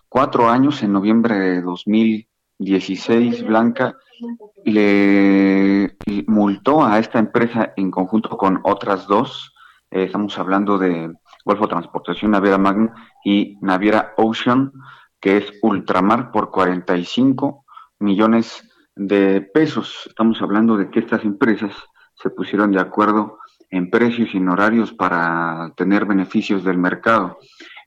[0.10, 3.96] cuatro años, en noviembre de 2016, Blanca
[4.64, 9.54] le multó a esta empresa en conjunto con otras dos.
[9.92, 11.14] Eh, estamos hablando de
[11.46, 14.72] Golfo Transportación Naviera Magna y Naviera Ocean,
[15.20, 17.66] que es ultramar por 45
[18.00, 20.04] millones de pesos.
[20.08, 21.72] Estamos hablando de que estas empresas
[22.16, 23.40] se pusieron de acuerdo
[23.70, 27.40] en precios y en horarios para tener beneficios del mercado.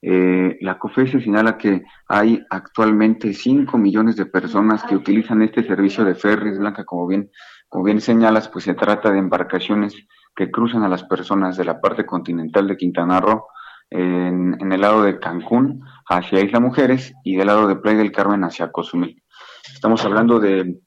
[0.03, 6.05] Eh, la COFESE señala que hay actualmente 5 millones de personas que utilizan este servicio
[6.05, 7.31] de ferries, Blanca, como bien,
[7.69, 9.95] como bien señalas, pues se trata de embarcaciones
[10.35, 13.47] que cruzan a las personas de la parte continental de Quintana Roo,
[13.91, 18.45] en, el lado de Cancún hacia Isla Mujeres y del lado de Playa del Carmen
[18.45, 19.23] hacia Cozumel.
[19.73, 20.81] Estamos hablando de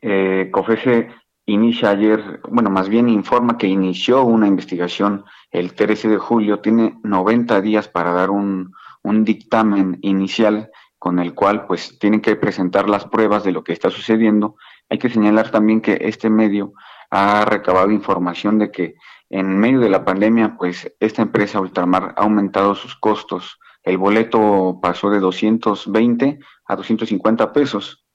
[0.00, 1.08] eh, COFESE
[1.46, 5.24] inicia ayer, bueno, más bien informa que inició una investigación
[5.58, 11.66] el 13 de julio, tiene 90 días para dar un, dictamen inicial con el cual
[11.66, 14.56] pues tienen que presentar las pruebas de lo que está sucediendo.
[14.90, 16.72] Hay que señalar también que este medio
[17.10, 18.96] ha recabado información de que
[19.30, 23.58] en medio de la pandemia pues esta empresa Ultramar ha aumentado sus costos.
[23.82, 28.05] El boleto pasó de 220 a 250 pesos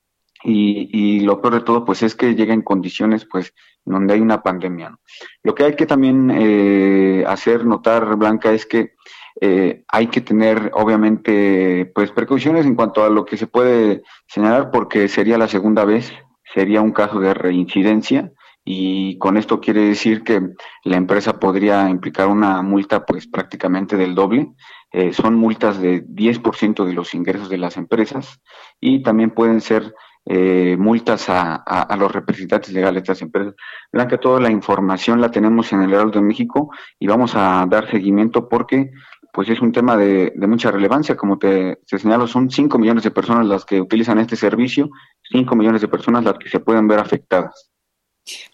[0.43, 3.53] y, y, lo peor de todo, pues es que llega en condiciones, pues,
[3.85, 4.97] donde hay una pandemia.
[5.43, 8.93] Lo que hay que también eh, hacer notar, Blanca, es que
[9.39, 14.71] eh, hay que tener, obviamente, pues, precauciones en cuanto a lo que se puede señalar,
[14.71, 16.11] porque sería la segunda vez,
[16.53, 18.31] sería un caso de reincidencia,
[18.63, 20.39] y con esto quiere decir que
[20.83, 24.53] la empresa podría implicar una multa, pues, prácticamente del doble.
[24.91, 28.41] Eh, son multas de 10% de los ingresos de las empresas
[28.79, 33.55] y también pueden ser eh, multas a, los representantes legales de estas empresas.
[33.91, 37.89] Blanca, toda la información la tenemos en el Heraldo de México y vamos a dar
[37.89, 38.91] seguimiento porque
[39.33, 43.11] pues es un tema de, mucha relevancia, como te, te, señalo, son 5 millones de
[43.11, 44.89] personas las que utilizan este servicio,
[45.31, 47.70] 5 millones de personas las que se pueden ver afectadas.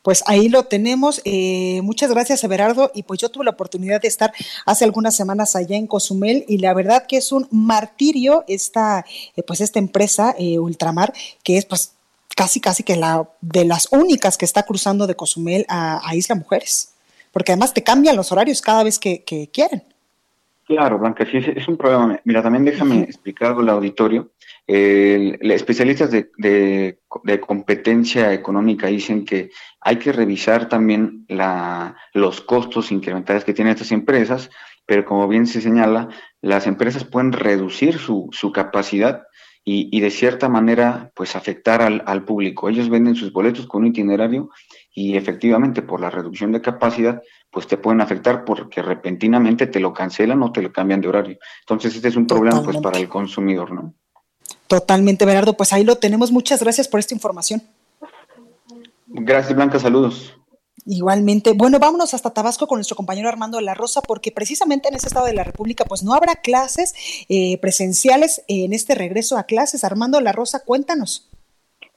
[0.02, 1.22] Pues ahí lo tenemos.
[1.26, 2.92] Eh, muchas gracias, Everardo.
[2.94, 4.34] Y pues yo tuve la oportunidad de estar
[4.66, 9.44] hace algunas semanas allá en Cozumel y la verdad que es un martirio esta, eh,
[9.44, 11.94] pues esta empresa eh, Ultramar, que es pues
[12.36, 16.94] casi casi que la de las únicas que está cruzando de Cozumel a, Isla Mujeres,
[17.32, 19.84] porque además te cambian los horarios cada vez que, quieren.
[20.66, 22.20] Claro, Blanca, sí, es, un problema.
[22.26, 24.30] Mira, también déjame explicar algo al auditorio.
[24.70, 27.00] Eh, especialistas de, de,
[27.40, 29.50] competencia económica dicen que
[29.80, 34.50] hay que revisar también la, los costos incrementales que tienen estas empresas,
[34.86, 36.10] pero como bien se señala,
[36.42, 39.24] las empresas pueden reducir su, su capacidad
[39.64, 42.68] y, y, de cierta manera pues afectar al, al, público.
[42.68, 44.50] Ellos venden sus boletos con un itinerario
[44.94, 49.94] y efectivamente por la reducción de capacidad pues te pueden afectar porque repentinamente te lo
[49.94, 51.38] cancelan o te lo cambian de horario.
[51.62, 53.94] Entonces este es un problema pues para el consumidor, ¿no?
[54.68, 55.56] Totalmente, Bernardo.
[55.56, 56.32] Pues ahí lo tenemos.
[56.32, 57.62] Muchas gracias por esta información.
[59.08, 59.80] Gracias, Blanca.
[59.80, 60.34] Saludos.
[60.86, 61.52] Igualmente.
[61.54, 65.26] Bueno, vámonos hasta Tabasco con nuestro compañero Armando La Rosa, porque precisamente en ese estado
[65.26, 66.94] de la República, pues no habrá clases
[67.28, 69.84] eh, presenciales en este regreso a clases.
[69.84, 71.30] Armando La Rosa, cuéntanos.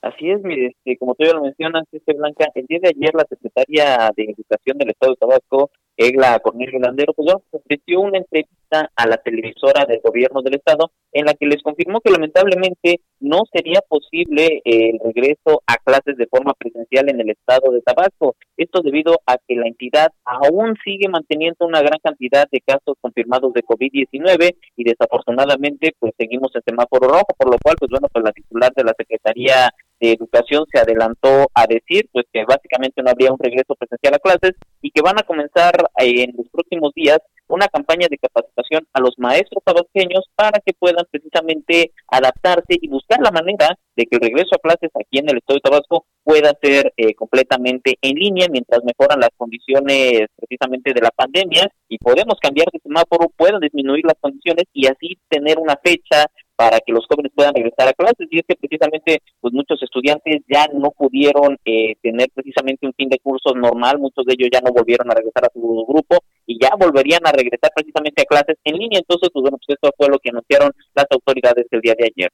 [0.03, 3.15] Así es, mire, este, como tú ya lo mencionas, este Blanca, el día de ayer
[3.15, 8.91] la secretaria de Educación del Estado de Tabasco, Egla Cornelio Landero, pues ofreció una entrevista
[8.97, 13.43] a la televisora del gobierno del estado en la que les confirmó que lamentablemente no
[13.53, 18.35] sería posible el regreso a clases de forma presencial en el estado de Tabasco.
[18.57, 23.53] Esto debido a que la entidad aún sigue manteniendo una gran cantidad de casos confirmados
[23.53, 28.25] de COVID-19 y desafortunadamente pues seguimos en semáforo rojo, por lo cual pues bueno, pues
[28.25, 29.69] la titular de la Secretaría
[30.01, 34.19] de Educación se adelantó a decir pues que básicamente no habría un regreso presencial a
[34.19, 37.19] clases y que van a comenzar eh, en los próximos días
[37.51, 43.21] una campaña de capacitación a los maestros tabasqueños para que puedan precisamente adaptarse y buscar
[43.21, 46.53] la manera de que el regreso a clases aquí en el estado de Tabasco pueda
[46.63, 52.37] ser eh, completamente en línea mientras mejoran las condiciones precisamente de la pandemia y podemos
[52.41, 56.27] cambiar de semáforo, puedan disminuir las condiciones y así tener una fecha
[56.61, 60.43] para que los jóvenes puedan regresar a clases y es que precisamente pues muchos estudiantes
[60.47, 64.61] ya no pudieron eh, tener precisamente un fin de curso normal, muchos de ellos ya
[64.61, 68.59] no volvieron a regresar a su grupo y ya volverían a regresar precisamente a clases
[68.63, 71.95] en línea, entonces pues bueno, pues esto fue lo que anunciaron las autoridades el día
[71.97, 72.31] de ayer.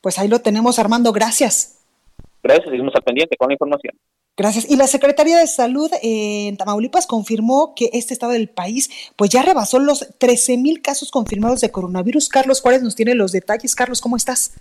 [0.00, 1.86] Pues ahí lo tenemos Armando, gracias.
[2.42, 3.94] Gracias, seguimos al pendiente con la información.
[4.38, 4.70] Gracias.
[4.70, 9.42] Y la Secretaría de Salud en Tamaulipas confirmó que este estado del país pues ya
[9.42, 12.28] rebasó los 13 mil casos confirmados de coronavirus.
[12.28, 13.74] Carlos Juárez nos tiene los detalles.
[13.74, 14.52] Carlos, ¿cómo estás?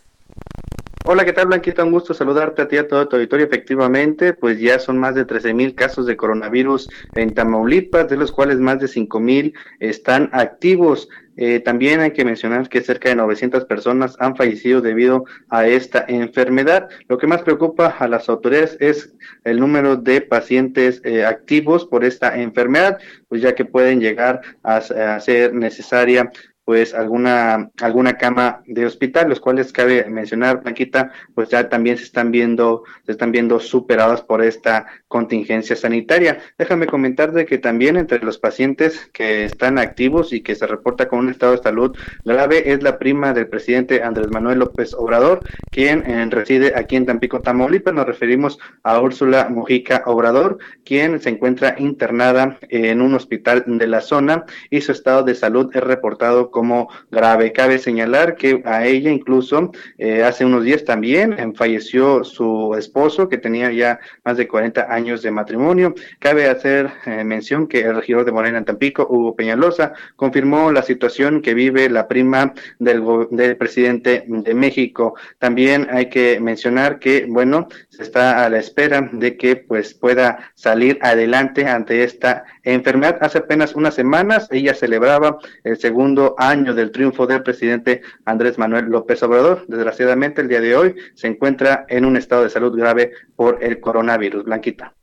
[1.06, 1.84] Hola, ¿qué tal, Blanquita?
[1.84, 3.46] Un gusto saludarte a ti y a todo tu auditorio.
[3.46, 8.32] Efectivamente, pues ya son más de 13 mil casos de coronavirus en Tamaulipas, de los
[8.32, 11.08] cuales más de 5 mil están activos.
[11.38, 16.04] Eh, también hay que mencionar que cerca de 900 personas han fallecido debido a esta
[16.08, 16.90] enfermedad.
[17.08, 19.14] Lo que más preocupa a las autoridades es
[19.44, 24.78] el número de pacientes eh, activos por esta enfermedad, pues ya que pueden llegar a,
[24.78, 26.32] a ser necesaria
[26.68, 32.04] pues alguna alguna cama de hospital, los cuales cabe mencionar, Blanquita, pues ya también se
[32.04, 36.40] están viendo se están viendo superadas por esta contingencia sanitaria.
[36.58, 41.08] Déjame comentar de que también entre los pacientes que están activos y que se reporta
[41.08, 41.96] con un estado de salud
[42.26, 45.40] grave es la prima del presidente Andrés Manuel López Obrador,
[45.72, 47.94] quien eh, reside aquí en Tampico, Tamaulipas.
[47.94, 54.02] Nos referimos a Úrsula Mujica Obrador, quien se encuentra internada en un hospital de la
[54.02, 57.52] zona y su estado de salud es reportado como grave.
[57.52, 63.30] Cabe señalar que a ella incluso eh, hace unos días también eh, falleció su esposo
[63.30, 65.94] que tenía ya más de 40 años de matrimonio.
[66.18, 70.82] Cabe hacer eh, mención que el regidor de Morena en Tampico, Hugo Peñalosa, confirmó la
[70.82, 75.14] situación que vive la prima del, del presidente de México.
[75.38, 80.52] También hay que mencionar que, bueno, se está a la espera de que pues pueda
[80.56, 83.20] salir adelante ante esta enfermedad.
[83.22, 88.58] Hace apenas unas semanas ella celebraba el segundo año año del triunfo del presidente Andrés
[88.58, 89.66] Manuel López Obrador.
[89.68, 93.80] Desgraciadamente, el día de hoy se encuentra en un estado de salud grave por el
[93.80, 94.46] coronavirus.
[94.46, 94.94] Blanquita.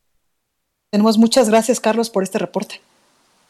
[0.91, 2.81] Tenemos muchas gracias, Carlos, por este reporte.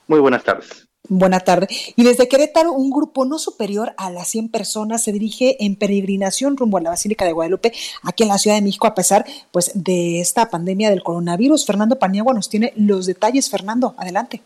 [0.06, 0.86] Muy buenas tardes.
[1.06, 1.92] Buenas tardes.
[1.96, 6.56] Y desde Querétaro, un grupo no superior a las 100 personas se dirige en peregrinación
[6.56, 7.72] rumbo a la Basílica de Guadalupe,
[8.02, 11.66] aquí en la Ciudad de México, a pesar pues, de esta pandemia del coronavirus.
[11.66, 13.50] Fernando Paniagua nos tiene los detalles.
[13.50, 14.40] Fernando, adelante.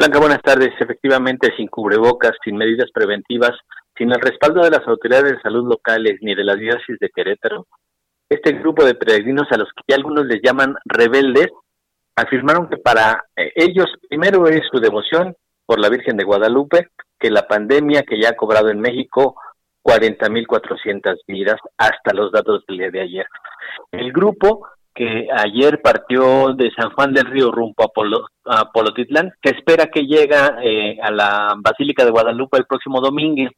[0.00, 0.70] Blanca, buenas tardes.
[0.80, 3.50] Efectivamente, sin cubrebocas, sin medidas preventivas,
[3.98, 7.66] sin el respaldo de las autoridades de salud locales ni de la diócesis de Querétaro,
[8.26, 11.48] este grupo de peregrinos a los que algunos les llaman rebeldes,
[12.16, 15.36] afirmaron que para eh, ellos primero es su devoción
[15.66, 16.88] por la Virgen de Guadalupe,
[17.18, 19.34] que la pandemia que ya ha cobrado en México
[19.84, 23.26] 40.400 vidas hasta los datos del día de ayer.
[23.92, 29.32] El grupo que ayer partió de San Juan del Río rumbo a, Polo, a Polotitlán,
[29.40, 33.50] que espera que llegue eh, a la Basílica de Guadalupe el próximo domingo.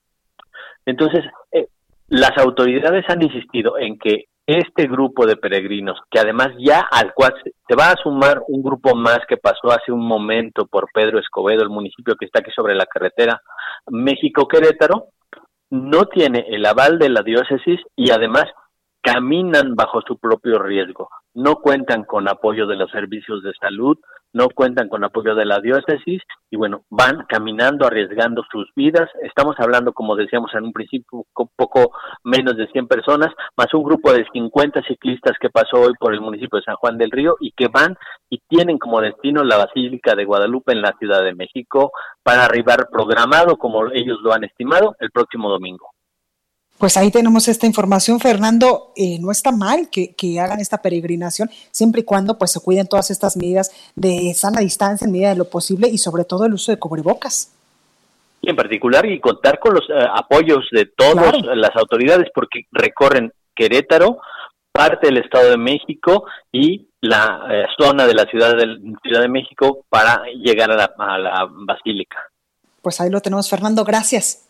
[0.85, 1.69] Entonces, eh,
[2.09, 7.33] las autoridades han insistido en que este grupo de peregrinos, que además ya al cual
[7.45, 11.63] se va a sumar un grupo más que pasó hace un momento por Pedro Escobedo,
[11.63, 13.41] el municipio que está aquí sobre la carretera
[13.89, 15.07] México-Querétaro,
[15.71, 18.45] no tiene el aval de la diócesis y además
[19.03, 23.99] caminan bajo su propio riesgo no cuentan con apoyo de los servicios de salud,
[24.35, 29.09] no cuentan con apoyo de la diócesis y bueno, van caminando, arriesgando sus vidas.
[29.23, 31.93] Estamos hablando, como decíamos en un principio, un poco
[32.25, 36.21] menos de 100 personas, más un grupo de 50 ciclistas que pasó hoy por el
[36.21, 37.97] municipio de San Juan del Río y que van
[38.29, 41.93] y tienen como destino la Basílica de Guadalupe en la Ciudad de México
[42.23, 45.92] para arribar programado, como ellos lo han estimado, el próximo domingo.
[46.83, 48.91] Pues ahí tenemos esta información, Fernando.
[48.97, 53.09] Eh, no está mal que, hagan esta peregrinación, siempre y cuando pues se cuiden todas
[53.13, 56.73] estas medidas de sana distancia en medida de lo posible y sobre todo el uso
[56.73, 57.55] de cubrebocas.
[58.41, 63.33] Y en particular y contar con los eh, apoyos de todas las autoridades porque recorren
[63.55, 64.19] Querétaro,
[64.73, 69.29] parte del Estado de México y la eh, zona de la ciudad de, ciudad de
[69.29, 72.19] México para llegar a la, a la basílica.
[72.83, 73.85] Pues ahí lo tenemos, Fernando.
[73.85, 74.49] Gracias.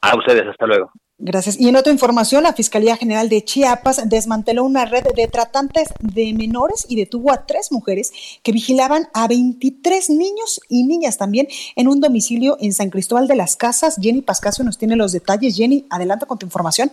[0.00, 0.90] A ustedes, hasta luego.
[1.26, 1.58] Gracias.
[1.58, 6.34] Y en otra información, la Fiscalía General de Chiapas desmanteló una red de tratantes de
[6.34, 8.12] menores y detuvo a tres mujeres
[8.42, 13.36] que vigilaban a 23 niños y niñas también en un domicilio en San Cristóbal de
[13.36, 13.96] las Casas.
[13.98, 15.56] Jenny Pascasio nos tiene los detalles.
[15.56, 16.90] Jenny, adelante con tu información.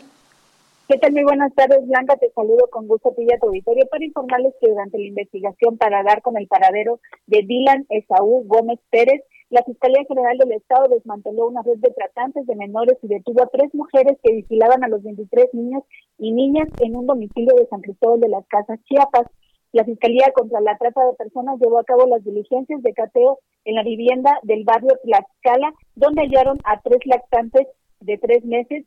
[0.87, 1.11] ¿Qué tal?
[1.11, 2.15] Muy buenas tardes, Blanca.
[2.15, 5.07] Te saludo con gusto a ti y a tu auditorio para informarles que durante la
[5.07, 10.53] investigación para dar con el paradero de Dylan Esaú Gómez Pérez, la Fiscalía General del
[10.53, 14.81] Estado desmanteló una red de tratantes de menores y detuvo a tres mujeres que vigilaban
[14.85, 15.83] a los 23 niños
[16.17, 19.27] y niñas en un domicilio de San Cristóbal de las Casas, Chiapas.
[19.73, 23.75] La Fiscalía contra la Trata de Personas llevó a cabo las diligencias de cateo en
[23.75, 27.67] la vivienda del barrio Tlaxcala, donde hallaron a tres lactantes
[27.99, 28.85] de tres meses,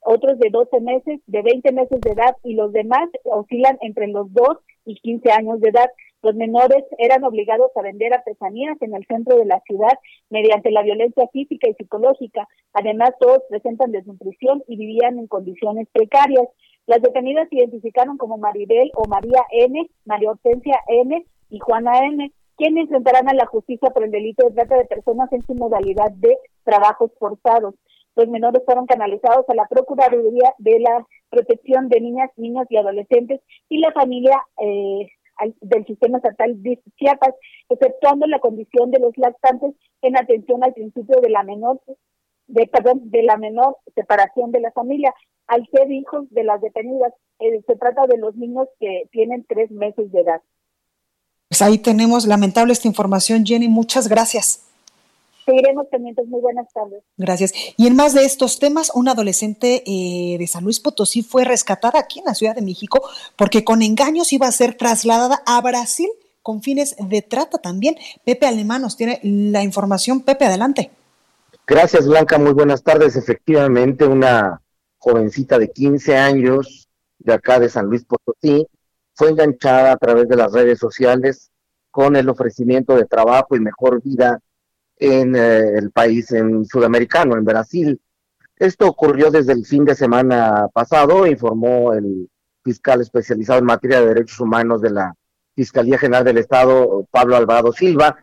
[0.00, 4.32] otros de 12 meses, de 20 meses de edad y los demás oscilan entre los
[4.32, 4.48] 2
[4.86, 5.90] y 15 años de edad.
[6.26, 9.96] Los menores eran obligados a vender artesanías en el centro de la ciudad
[10.28, 12.48] mediante la violencia física y psicológica.
[12.72, 16.48] Además, todos presentan desnutrición y vivían en condiciones precarias.
[16.88, 22.32] Las detenidas se identificaron como Maribel o María N, María Hortensia N y Juana N,
[22.56, 26.10] quienes enfrentarán a la justicia por el delito de trata de personas en su modalidad
[26.10, 27.76] de trabajos forzados.
[28.16, 33.42] Los menores fueron canalizados a la Procuraduría de la Protección de Niñas, Niños y Adolescentes
[33.68, 35.06] y la familia eh,
[35.60, 37.34] del sistema estatal de Chiapas,
[37.68, 41.80] exceptuando la condición de los lactantes en atención al principio de la menor
[42.48, 45.12] de perdón de la menor separación de la familia
[45.46, 47.12] al ser hijos de las detenidas.
[47.40, 50.40] Eh, se trata de los niños que tienen tres meses de edad.
[51.48, 53.68] Pues ahí tenemos lamentable esta información, Jenny.
[53.68, 54.66] Muchas gracias.
[55.46, 56.26] Seguiremos pendientes.
[56.26, 57.04] Muy buenas tardes.
[57.16, 57.52] Gracias.
[57.76, 62.00] Y en más de estos temas, una adolescente eh, de San Luis Potosí fue rescatada
[62.00, 63.00] aquí en la Ciudad de México
[63.36, 66.08] porque con engaños iba a ser trasladada a Brasil
[66.42, 67.96] con fines de trata también.
[68.24, 70.22] Pepe Alemán nos tiene la información.
[70.22, 70.90] Pepe, adelante.
[71.64, 72.38] Gracias, Blanca.
[72.38, 73.14] Muy buenas tardes.
[73.14, 74.60] Efectivamente, una
[74.98, 76.88] jovencita de 15 años
[77.18, 78.66] de acá de San Luis Potosí
[79.14, 81.50] fue enganchada a través de las redes sociales
[81.92, 84.40] con el ofrecimiento de trabajo y mejor vida
[84.98, 88.00] en eh, el país en sudamericano, en Brasil.
[88.56, 92.28] Esto ocurrió desde el fin de semana pasado, informó el
[92.64, 95.14] fiscal especializado en materia de derechos humanos de la
[95.54, 98.16] Fiscalía General del Estado, Pablo Alvarado Silva,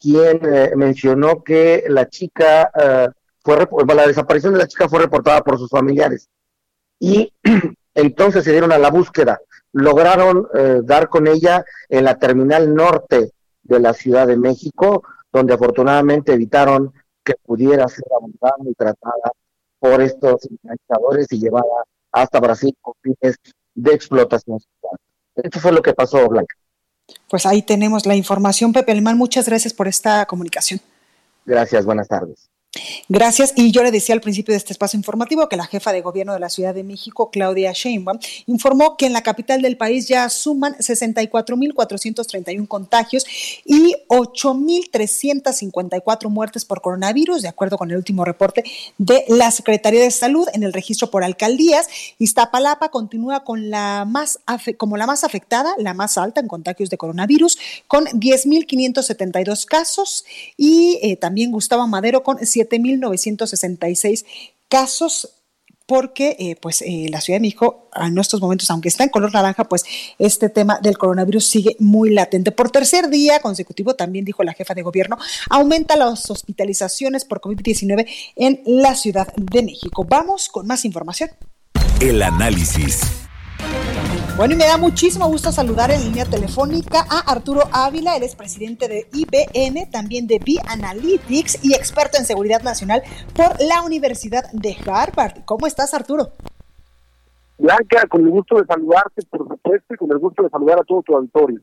[0.00, 3.08] quien eh, mencionó que la chica eh,
[3.40, 6.28] fue la desaparición de la chica fue reportada por sus familiares
[6.98, 7.32] y
[7.94, 9.38] entonces se dieron a la búsqueda.
[9.72, 10.46] Lograron
[10.84, 13.32] dar con ella en la terminal norte
[13.64, 15.02] de la Ciudad de México,
[15.34, 16.92] donde afortunadamente evitaron
[17.24, 19.32] que pudiera ser abundada y tratada
[19.80, 23.36] por estos enganchadores y llevada hasta Brasil con fines
[23.74, 24.96] de explotación sexual.
[25.34, 26.54] Esto fue lo que pasó, Blanca.
[27.28, 29.18] Pues ahí tenemos la información, Pepe Alemán.
[29.18, 30.80] Muchas gracias por esta comunicación.
[31.44, 32.48] Gracias, buenas tardes.
[33.08, 33.52] Gracias.
[33.56, 36.34] Y yo le decía al principio de este espacio informativo que la jefa de gobierno
[36.34, 40.28] de la Ciudad de México, Claudia Sheinbaum, informó que en la capital del país ya
[40.28, 43.24] suman 64.431 contagios
[43.64, 48.64] y 8.354 muertes por coronavirus, de acuerdo con el último reporte
[48.98, 51.86] de la Secretaría de Salud en el registro por alcaldías.
[52.18, 54.40] Iztapalapa continúa con la más
[54.78, 60.24] como la más afectada, la más alta en contagios de coronavirus, con 10.572 casos
[60.56, 64.24] y eh, también Gustavo Madero con 7 7.966
[64.68, 65.34] casos
[65.86, 69.32] porque eh, pues eh, la Ciudad de México en estos momentos, aunque está en color
[69.32, 69.84] naranja, pues
[70.18, 72.52] este tema del coronavirus sigue muy latente.
[72.52, 75.18] Por tercer día consecutivo, también dijo la jefa de gobierno,
[75.50, 80.04] aumenta las hospitalizaciones por COVID-19 en la Ciudad de México.
[80.08, 81.30] Vamos con más información.
[82.00, 83.00] El análisis.
[84.36, 88.34] Bueno, y me da muchísimo gusto saludar en línea telefónica a Arturo Ávila, él es
[88.34, 94.76] presidente de IBN, también de B-Analytics y experto en seguridad nacional por la Universidad de
[94.84, 95.44] Harvard.
[95.44, 96.32] ¿Cómo estás, Arturo?
[97.58, 100.84] Blanca, con el gusto de saludarte, por supuesto, y con el gusto de saludar a
[100.84, 101.60] todo tu auditorio.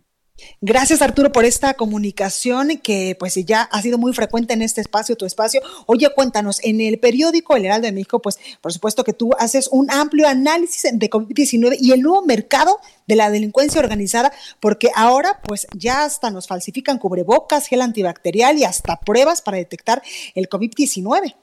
[0.59, 5.15] Gracias Arturo por esta comunicación que pues ya ha sido muy frecuente en este espacio,
[5.15, 5.61] tu espacio.
[5.85, 9.69] Oye, cuéntanos, en el periódico El Heraldo de México, pues por supuesto que tú haces
[9.71, 12.77] un amplio análisis de COVID-19 y el nuevo mercado
[13.07, 18.63] de la delincuencia organizada, porque ahora pues ya hasta nos falsifican cubrebocas, gel antibacterial y
[18.63, 20.01] hasta pruebas para detectar
[20.35, 21.35] el COVID-19.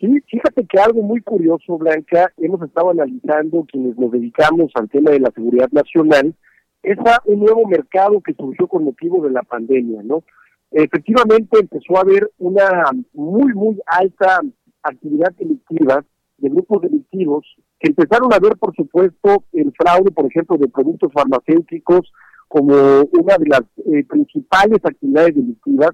[0.00, 5.10] Sí, fíjate que algo muy curioso, Blanca, hemos estado analizando quienes nos dedicamos al tema
[5.10, 6.34] de la seguridad nacional,
[6.82, 10.22] es un nuevo mercado que surgió con motivo de la pandemia, ¿no?
[10.70, 14.40] Efectivamente empezó a haber una muy, muy alta
[14.82, 16.04] actividad delictiva
[16.38, 17.44] de grupos delictivos
[17.78, 22.12] que empezaron a ver, por supuesto, el fraude, por ejemplo, de productos farmacéuticos
[22.48, 25.90] como una de las eh, principales actividades delictivas,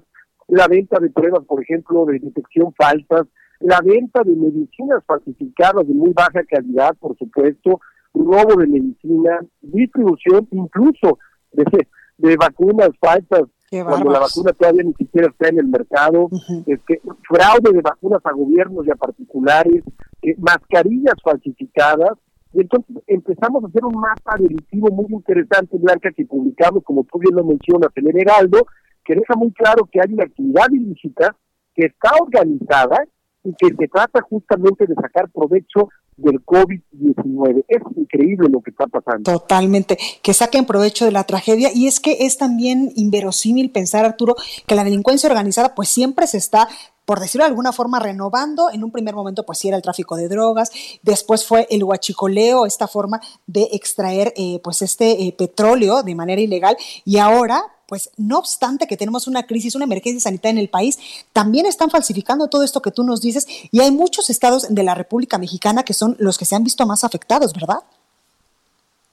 [0.47, 3.27] la venta de pruebas, por ejemplo, de detección falsas,
[3.59, 7.79] la venta de medicinas falsificadas de muy baja calidad, por supuesto,
[8.17, 11.19] robo de medicina, distribución incluso
[11.51, 11.87] de,
[12.17, 16.29] de vacunas falsas cuando la vacuna todavía ni siquiera está en el mercado,
[16.65, 19.83] es que fraude de vacunas a gobiernos y a particulares,
[20.21, 22.13] eh, mascarillas falsificadas,
[22.53, 27.19] y entonces empezamos a hacer un mapa delictivo muy interesante, Blanca, que publicamos, como tú
[27.19, 28.65] bien lo mencionas, en el Heraldo,
[29.03, 31.35] que deja muy claro que hay una actividad ilícita
[31.75, 33.05] que está organizada
[33.47, 35.87] y que se trata justamente de sacar provecho
[36.17, 37.63] del COVID-19.
[37.67, 39.31] Es increíble lo que está pasando.
[39.31, 44.35] Totalmente, que saquen provecho de la tragedia y es que es también inverosímil pensar, Arturo,
[44.67, 46.67] que la delincuencia organizada pues siempre se está
[47.05, 48.69] por decirlo de alguna forma, renovando.
[48.69, 50.71] En un primer momento, pues sí era el tráfico de drogas,
[51.03, 56.41] después fue el huachicoleo, esta forma de extraer eh, pues este eh, petróleo de manera
[56.41, 56.75] ilegal,
[57.05, 60.99] y ahora pues no obstante que tenemos una crisis, una emergencia sanitaria en el país,
[61.33, 64.93] también están falsificando todo esto que tú nos dices y hay muchos estados de la
[64.93, 67.79] República Mexicana que son los que se han visto más afectados, ¿verdad?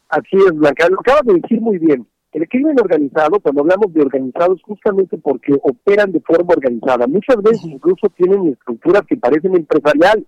[0.08, 2.06] Así es, Blanca, lo acabas de decir muy bien.
[2.32, 7.06] El crimen organizado, cuando hablamos de organizados, justamente porque operan de forma organizada.
[7.06, 10.24] Muchas veces incluso tienen estructuras que parecen empresariales.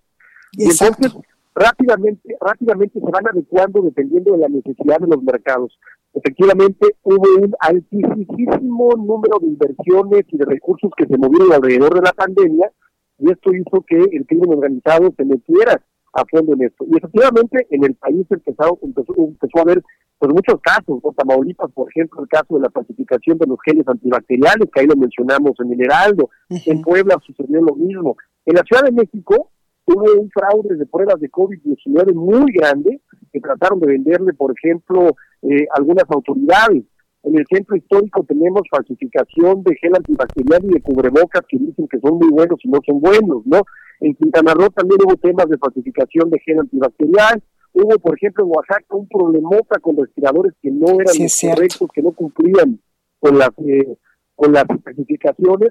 [0.53, 1.13] Y entonces
[1.57, 5.77] rápidamente, rápidamente se van adecuando dependiendo de la necesidad de los mercados.
[6.13, 12.03] Efectivamente, hubo un altísimo número de inversiones y de recursos que se movieron alrededor de
[12.03, 12.71] la pandemia
[13.19, 15.83] y esto hizo que el crimen organizado se metiera
[16.13, 16.85] a fondo en esto.
[16.91, 19.83] Y efectivamente en el país empezó, empezó, empezó a haber
[20.19, 23.87] pues, muchos casos, en Tamaulipas, por ejemplo, el caso de la falsificación de los geles
[23.87, 28.17] antibacteriales, que ahí lo mencionamos en el Heraldo, en Puebla sucedió lo mismo.
[28.45, 29.51] En la Ciudad de México
[29.87, 33.01] hubo un fraude de pruebas de COVID-19 muy grande
[33.33, 36.85] que trataron de venderle, por ejemplo, eh, algunas autoridades.
[37.23, 41.99] En el centro histórico tenemos falsificación de gel antibacterial y de cubrebocas que dicen que
[41.99, 43.63] son muy buenos y no son buenos, ¿no?
[44.01, 47.43] En Quintana Roo también hubo temas de falsificación de gel antibacterial.
[47.73, 52.13] Hubo, por ejemplo, en Oaxaca un problemota con respiradores que no eran correctos, que no
[52.13, 52.81] cumplían
[53.19, 53.97] con las eh,
[54.35, 55.71] con las especificaciones.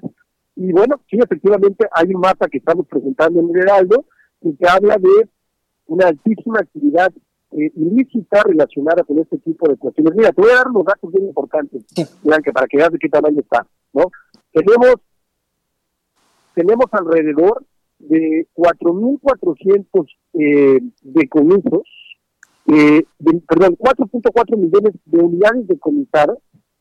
[0.56, 4.04] Y bueno, sí, efectivamente hay un mapa que estamos presentando en el Heraldo
[4.54, 5.28] que habla de
[5.86, 7.12] una altísima actividad
[7.52, 10.14] eh, ilícita relacionada con este tipo de cuestiones.
[10.14, 11.84] Mira, te voy a dar unos datos bien importantes,
[12.22, 13.66] Blanca, para que veas de qué tamaño está.
[13.92, 14.10] ¿no?
[14.52, 14.96] Tenemos,
[16.54, 17.64] tenemos alrededor
[17.98, 21.82] de 4.400 eh, decomisos,
[22.66, 23.04] eh,
[23.46, 26.38] perdón, 4.4 millones de unidades decomisadas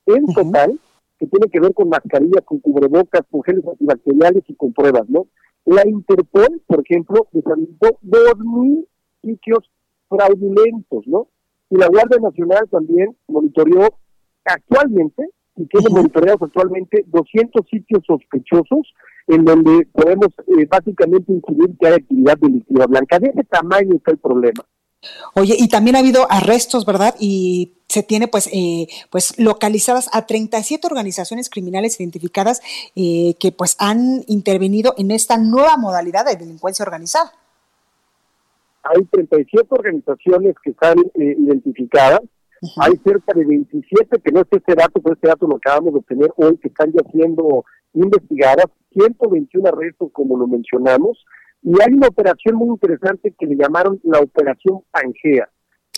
[0.07, 0.79] en total,
[1.19, 5.27] que tienen que ver con mascarillas, con cubrebocas, con geles antibacteriales y con pruebas, ¿no?
[5.65, 8.85] La Interpol, por ejemplo, desarrolló 2.000
[9.23, 9.59] sitios
[10.09, 11.27] fraudulentos, ¿no?
[11.69, 13.97] Y la Guardia Nacional también monitoreó
[14.43, 18.93] actualmente, y tiene monitoreados actualmente 200 sitios sospechosos
[19.27, 23.19] en donde podemos eh, básicamente incidir que hay actividad delictiva blanca.
[23.19, 24.65] De ese tamaño está el problema.
[25.33, 27.15] Oye, y también ha habido arrestos, ¿verdad?
[27.19, 32.61] Y se tiene pues eh, pues localizadas a 37 organizaciones criminales identificadas
[32.95, 37.31] eh, que pues han intervenido en esta nueva modalidad de delincuencia organizada.
[38.83, 42.21] Hay 37 organizaciones que están eh, identificadas,
[42.77, 45.99] hay cerca de 27, que no es este dato, pero este dato lo acabamos de
[45.99, 51.25] obtener hoy, que están ya siendo investigadas, 121 arrestos como lo mencionamos,
[51.65, 55.49] y hay una operación muy interesante que le llamaron la Operación Pangea,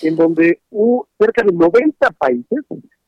[0.02, 2.60] en donde hubo cerca de 90 países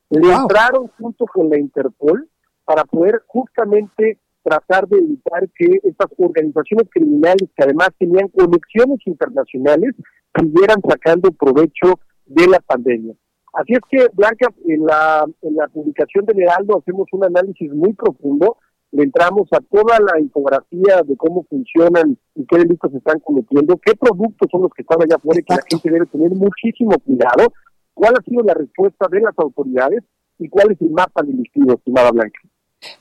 [0.09, 2.27] le entraron junto con la Interpol
[2.65, 9.95] para poder justamente tratar de evitar que estas organizaciones criminales que además tenían conexiones internacionales
[10.37, 13.13] siguieran sacando provecho de la pandemia.
[13.53, 17.93] Así es que, Blanca, en la, en la publicación de Heraldo hacemos un análisis muy
[17.93, 18.57] profundo
[18.91, 23.77] le entramos a toda la infografía de cómo funcionan y qué delitos se están cometiendo,
[23.77, 26.91] qué productos son los que están allá afuera y que la gente debe tener muchísimo
[27.05, 27.53] cuidado,
[27.93, 30.03] cuál ha sido la respuesta de las autoridades
[30.39, 32.39] y cuál es el mapa delictivo, estimada Blanca.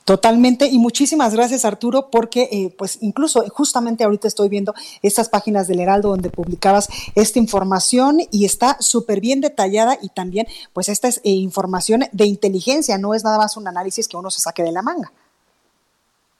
[0.03, 4.73] Totalmente y muchísimas gracias Arturo porque eh, pues incluso justamente ahorita estoy viendo
[5.03, 10.47] estas páginas del Heraldo donde publicabas esta información y está súper bien detallada y también
[10.73, 14.29] pues esta es eh, información de inteligencia, no es nada más un análisis que uno
[14.29, 15.13] se saque de la manga.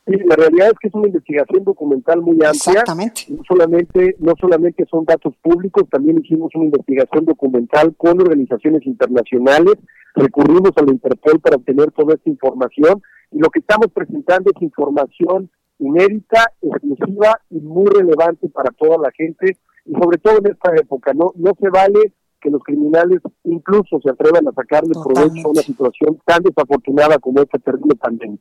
[0.10, 2.52] Sí, la realidad es que es una investigación documental muy amplia.
[2.52, 3.22] Exactamente.
[3.30, 9.76] No solamente, no solamente son datos públicos, también hicimos una investigación documental con organizaciones internacionales,
[10.16, 14.62] recurrimos a la Interpol para obtener toda esta información y lo que estamos presentando es
[14.64, 20.76] información inédita, exclusiva y muy relevante para toda la gente y sobre todo en esta
[20.76, 21.14] época.
[21.14, 25.62] No, no se vale que los criminales incluso se atrevan a sacarle provecho a una
[25.62, 28.40] situación tan desafortunada como esta terrible pandemia.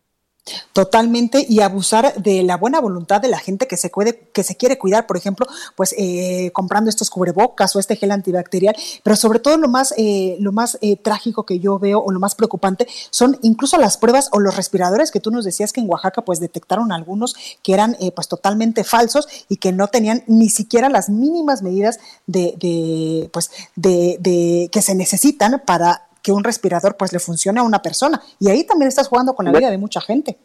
[0.72, 4.56] Totalmente y abusar de la buena voluntad de la gente que se puede, que se
[4.56, 5.46] quiere cuidar, por ejemplo,
[5.76, 10.36] pues eh, comprando estos cubrebocas o este gel antibacterial, pero sobre todo lo más, eh,
[10.40, 14.28] lo más eh, trágico que yo veo o lo más preocupante son incluso las pruebas
[14.32, 17.96] o los respiradores que tú nos decías que en Oaxaca pues detectaron algunos que eran
[18.14, 23.50] pues totalmente falsos y que no tenían ni siquiera las mínimas medidas de, de pues
[23.76, 28.20] de, de que se necesitan para que un respirador pues le funcione a una persona.
[28.38, 30.36] Y ahí también estás jugando con la vida de mucha gente.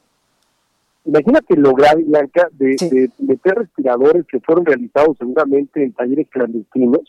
[1.03, 7.01] Imagínate lograr, Blanca, de, de, meter respiradores que fueron realizados seguramente en talleres clandestinos,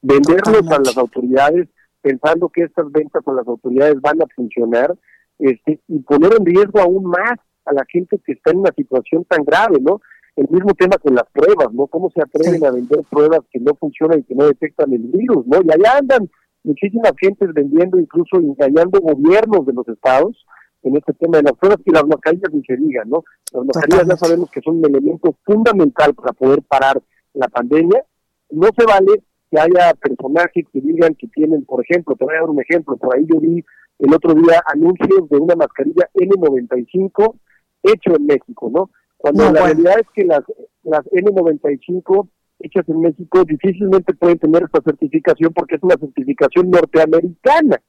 [0.00, 1.68] venderlos a las autoridades
[2.00, 4.94] pensando que estas ventas a las autoridades van a funcionar
[5.38, 9.24] este, y poner en riesgo aún más a la gente que está en una situación
[9.24, 10.00] tan grave, ¿no?
[10.34, 11.86] El mismo tema con las pruebas, ¿no?
[11.88, 15.46] ¿Cómo se atreven a vender pruebas que no funcionan y que no detectan el virus,
[15.46, 15.60] ¿no?
[15.62, 16.30] Y allá andan
[16.64, 20.44] muchísimas gentes vendiendo, incluso engañando gobiernos de los estados
[20.82, 23.22] en este tema de las pruebas y las mascarillas ni se digan, ¿no?
[23.52, 27.00] Las mascarillas ya sabemos que son un elemento fundamental para poder parar
[27.34, 28.04] la pandemia.
[28.50, 32.40] No se vale que haya personajes que digan que tienen, por ejemplo, te voy a
[32.40, 33.64] dar un ejemplo, por ahí yo vi
[33.98, 37.34] el otro día anuncios de una mascarilla N95
[37.82, 38.90] hecho en México, ¿no?
[39.16, 40.42] Cuando la realidad es que las,
[40.82, 42.28] las N95
[42.62, 47.80] hechas en México difícilmente pueden tener esta certificación porque es una certificación norteamericana.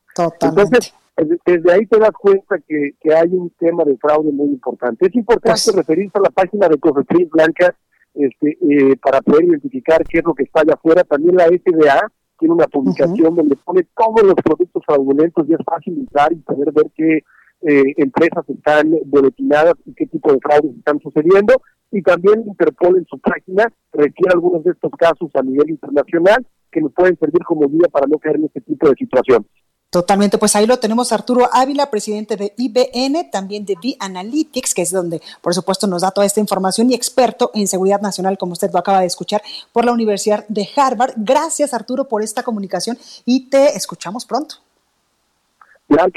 [0.42, 0.94] Entonces,
[1.46, 5.08] desde ahí te das cuenta que, que, hay un tema de fraude muy importante.
[5.08, 7.76] Es importante pues referirse a la página de Cofepris Blanca
[8.16, 11.04] este, eh, para poder identificar qué es lo que está allá afuera.
[11.04, 16.00] También la FDA tiene una publicación donde pone todos los productos fraudulentos y es fácil
[16.00, 17.24] entrar y poder ver qué
[17.66, 21.62] eh, empresas están boletinadas y qué tipo de fraudes están sucediendo.
[21.92, 26.82] Y también Interpol en su página requiere algunos de estos casos a nivel internacional que
[26.82, 29.48] nos pueden servir como guía para no caer en este tipo de situaciones.
[29.94, 34.92] Totalmente, pues ahí lo tenemos Arturo Ávila, presidente de IBN, también de B-Analytics, que es
[34.92, 38.72] donde, por supuesto, nos da toda esta información y experto en seguridad nacional, como usted
[38.74, 41.14] lo acaba de escuchar, por la Universidad de Harvard.
[41.18, 44.56] Gracias, Arturo, por esta comunicación y te escuchamos pronto.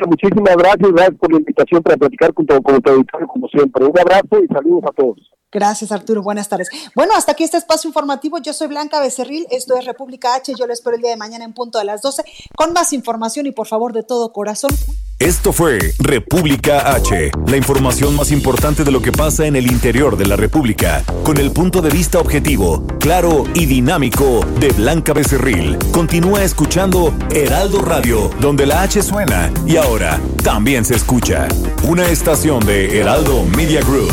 [0.06, 3.84] Muchísimas gracias, por la invitación para platicar con tu, con auditorio, como siempre.
[3.84, 5.30] Un abrazo y saludos a todos.
[5.52, 6.22] Gracias, Arturo.
[6.22, 6.68] Buenas tardes.
[6.94, 8.38] Bueno, hasta aquí este espacio informativo.
[8.38, 9.46] Yo soy Blanca Becerril.
[9.50, 10.52] Esto es República H.
[10.58, 12.24] Yo lo espero el día de mañana en punto a las 12
[12.56, 14.70] con más información y por favor de todo corazón.
[15.18, 20.18] Esto fue República H, la información más importante de lo que pasa en el interior
[20.18, 25.78] de la República, con el punto de vista objetivo, claro y dinámico de Blanca Becerril.
[25.90, 31.48] Continúa escuchando Heraldo Radio, donde la H suena y ahora también se escucha.
[31.88, 34.12] Una estación de Heraldo Media Group.